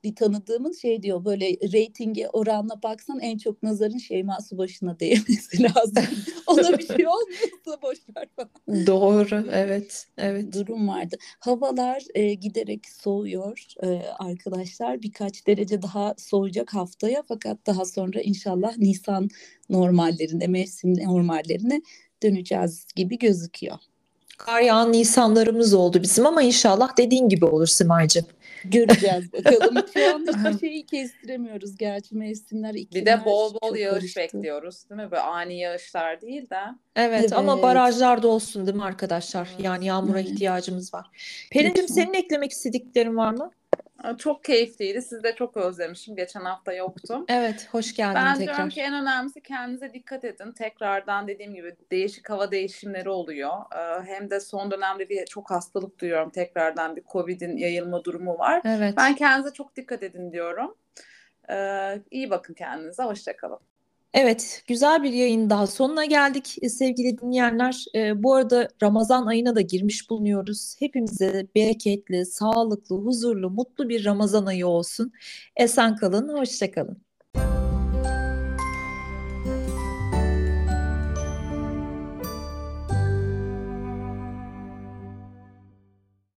bir 0.04 0.16
tanıdığımız 0.16 0.82
şey 0.82 1.04
diyor 1.04 1.26
böyle 1.26 1.46
reytinge 1.74 2.28
oranla 2.28 2.84
baksan 2.84 3.20
en 3.20 3.38
çok 3.38 3.64
nazarın 3.64 3.98
Şeyma 3.98 4.38
Subaşı'na 4.50 5.00
değmesi 5.00 5.64
lazım. 5.76 6.04
Ona 6.48 6.78
bir 6.78 6.88
şey 6.88 7.08
olmuyorsa 7.08 7.82
boş 7.82 7.98
ver 8.18 8.28
falan. 8.36 8.88
Doğru 8.88 9.46
evet 9.52 10.08
evet. 10.18 10.54
Durum 10.54 10.88
vardı. 10.88 11.16
Havalar 11.40 12.04
e, 12.16 12.34
giderek 12.34 12.90
soğuyor 12.90 13.66
e, 13.84 13.88
arkadaşlar. 14.20 15.02
Birkaç 15.02 15.48
derece 15.48 15.82
daha 15.82 16.16
soğuyacak 16.18 16.74
haftaya 16.74 17.24
fakat 17.28 17.58
daha 17.68 17.86
sonra 17.86 18.22
inşallah 18.22 18.78
Nisan 18.78 19.30
normallerine, 19.70 20.48
mevsim 20.48 20.94
normallerine 20.98 21.82
döneceğiz 22.24 22.86
gibi 22.96 23.18
gözüküyor. 23.18 23.78
Kar 24.38 24.62
yağan 24.62 24.92
nisanlarımız 24.92 25.74
oldu 25.74 26.04
bizim 26.04 26.26
ama 26.26 26.42
inşallah 26.42 26.98
dediğin 26.98 27.30
gibi 27.30 27.46
olur 27.46 27.68
Simay'cığım. 27.68 28.26
Göreceğiz 28.66 29.34
bakalım. 29.34 29.86
Şu 29.94 30.16
an 30.16 30.26
hiçbir 30.28 30.60
şeyi 30.68 30.86
kestiremiyoruz 30.86 31.78
gerçi 31.78 32.16
mevsimler, 32.16 32.74
Bir 32.74 32.80
iklimler 32.80 33.22
de 33.22 33.26
bol 33.26 33.54
bol 33.62 33.76
yağış 33.76 33.94
karıştı. 34.14 34.20
bekliyoruz 34.20 34.90
değil 34.90 35.02
mi? 35.02 35.12
Böyle 35.12 35.22
ani 35.24 35.60
yağışlar 35.60 36.22
değil 36.22 36.50
de. 36.50 36.60
Evet 36.96 37.34
ama 37.34 37.54
Evet. 37.54 37.64
barajlar 37.64 38.24
da 38.24 38.28
olsun 38.28 38.66
değil 38.66 38.78
mi 38.78 38.84
arkadaşlar? 38.84 39.50
Evet. 39.56 39.66
Yani 39.66 39.86
yağmura 39.86 40.20
Evet. 40.20 40.30
ihtiyacımız 40.32 40.94
var. 40.94 41.08
Pelin'cim 41.52 41.88
senin 41.88 42.14
eklemek 42.14 42.52
istediklerin 42.52 43.18
var 43.18 43.32
mı? 43.32 43.52
Çok 44.18 44.44
keyifliydi. 44.44 45.02
Sizi 45.02 45.24
de 45.24 45.36
çok 45.36 45.58
özlemişim. 45.58 46.16
Geçen 46.16 46.42
hafta 46.42 46.74
yoktum. 46.74 47.26
Evet, 47.30 47.68
hoş 47.72 47.94
geldin 47.96 48.16
Ben 48.16 48.38
tekrar. 48.38 48.56
diyorum 48.56 48.70
ki 48.70 48.82
en 48.82 48.94
önemlisi 48.94 49.42
kendinize 49.42 49.94
dikkat 49.94 50.26
edin. 50.26 50.52
Tekrardan 50.52 51.28
dediğim 51.28 51.54
gibi 51.54 51.76
değişik 51.92 52.30
hava 52.30 52.52
değişimleri 52.52 53.10
oluyor. 53.10 53.52
Ee, 53.76 54.04
Hem 54.06 54.30
de 54.30 54.40
son 54.40 54.72
dönemde 54.72 55.10
bir 55.10 55.26
çok 55.26 55.52
hastalık 55.52 56.00
duyuyorum. 56.00 56.30
Tekrardan 56.30 56.96
bir 56.96 57.04
Covid'in 57.04 57.58
yayılma 57.58 58.04
durumu 58.04 58.38
var. 58.40 58.62
Evet. 58.66 58.94
Ben 58.98 59.16
kendinize 59.16 59.54
çok 59.54 59.76
dikkat 59.76 60.04
edin 60.04 60.32
diyorum. 60.32 60.76
Ee, 61.50 62.00
iyi 62.12 62.30
bakın 62.30 62.54
kendinize. 62.54 63.04
Hoşçakalın. 63.04 63.60
Evet, 64.14 64.64
güzel 64.68 65.04
bir 65.04 65.14
yayın 65.14 65.50
daha 65.50 65.68
sonuna 65.68 66.06
geldik 66.06 66.56
e, 66.62 66.70
sevgili 66.70 67.18
dinleyenler. 67.18 67.86
E, 67.96 68.24
bu 68.24 68.34
arada 68.36 68.68
Ramazan 68.84 69.26
ayına 69.26 69.56
da 69.56 69.62
girmiş 69.62 70.10
bulunuyoruz. 70.10 70.76
Hepimize 70.80 71.48
bereketli, 71.56 72.26
sağlıklı, 72.26 72.96
huzurlu, 72.96 73.50
mutlu 73.50 73.90
bir 73.90 74.06
Ramazan 74.06 74.46
ayı 74.46 74.68
olsun. 74.68 75.12
Esen 75.56 75.96
kalın, 75.96 76.30
hoşça 76.30 76.72
kalın. 76.72 77.13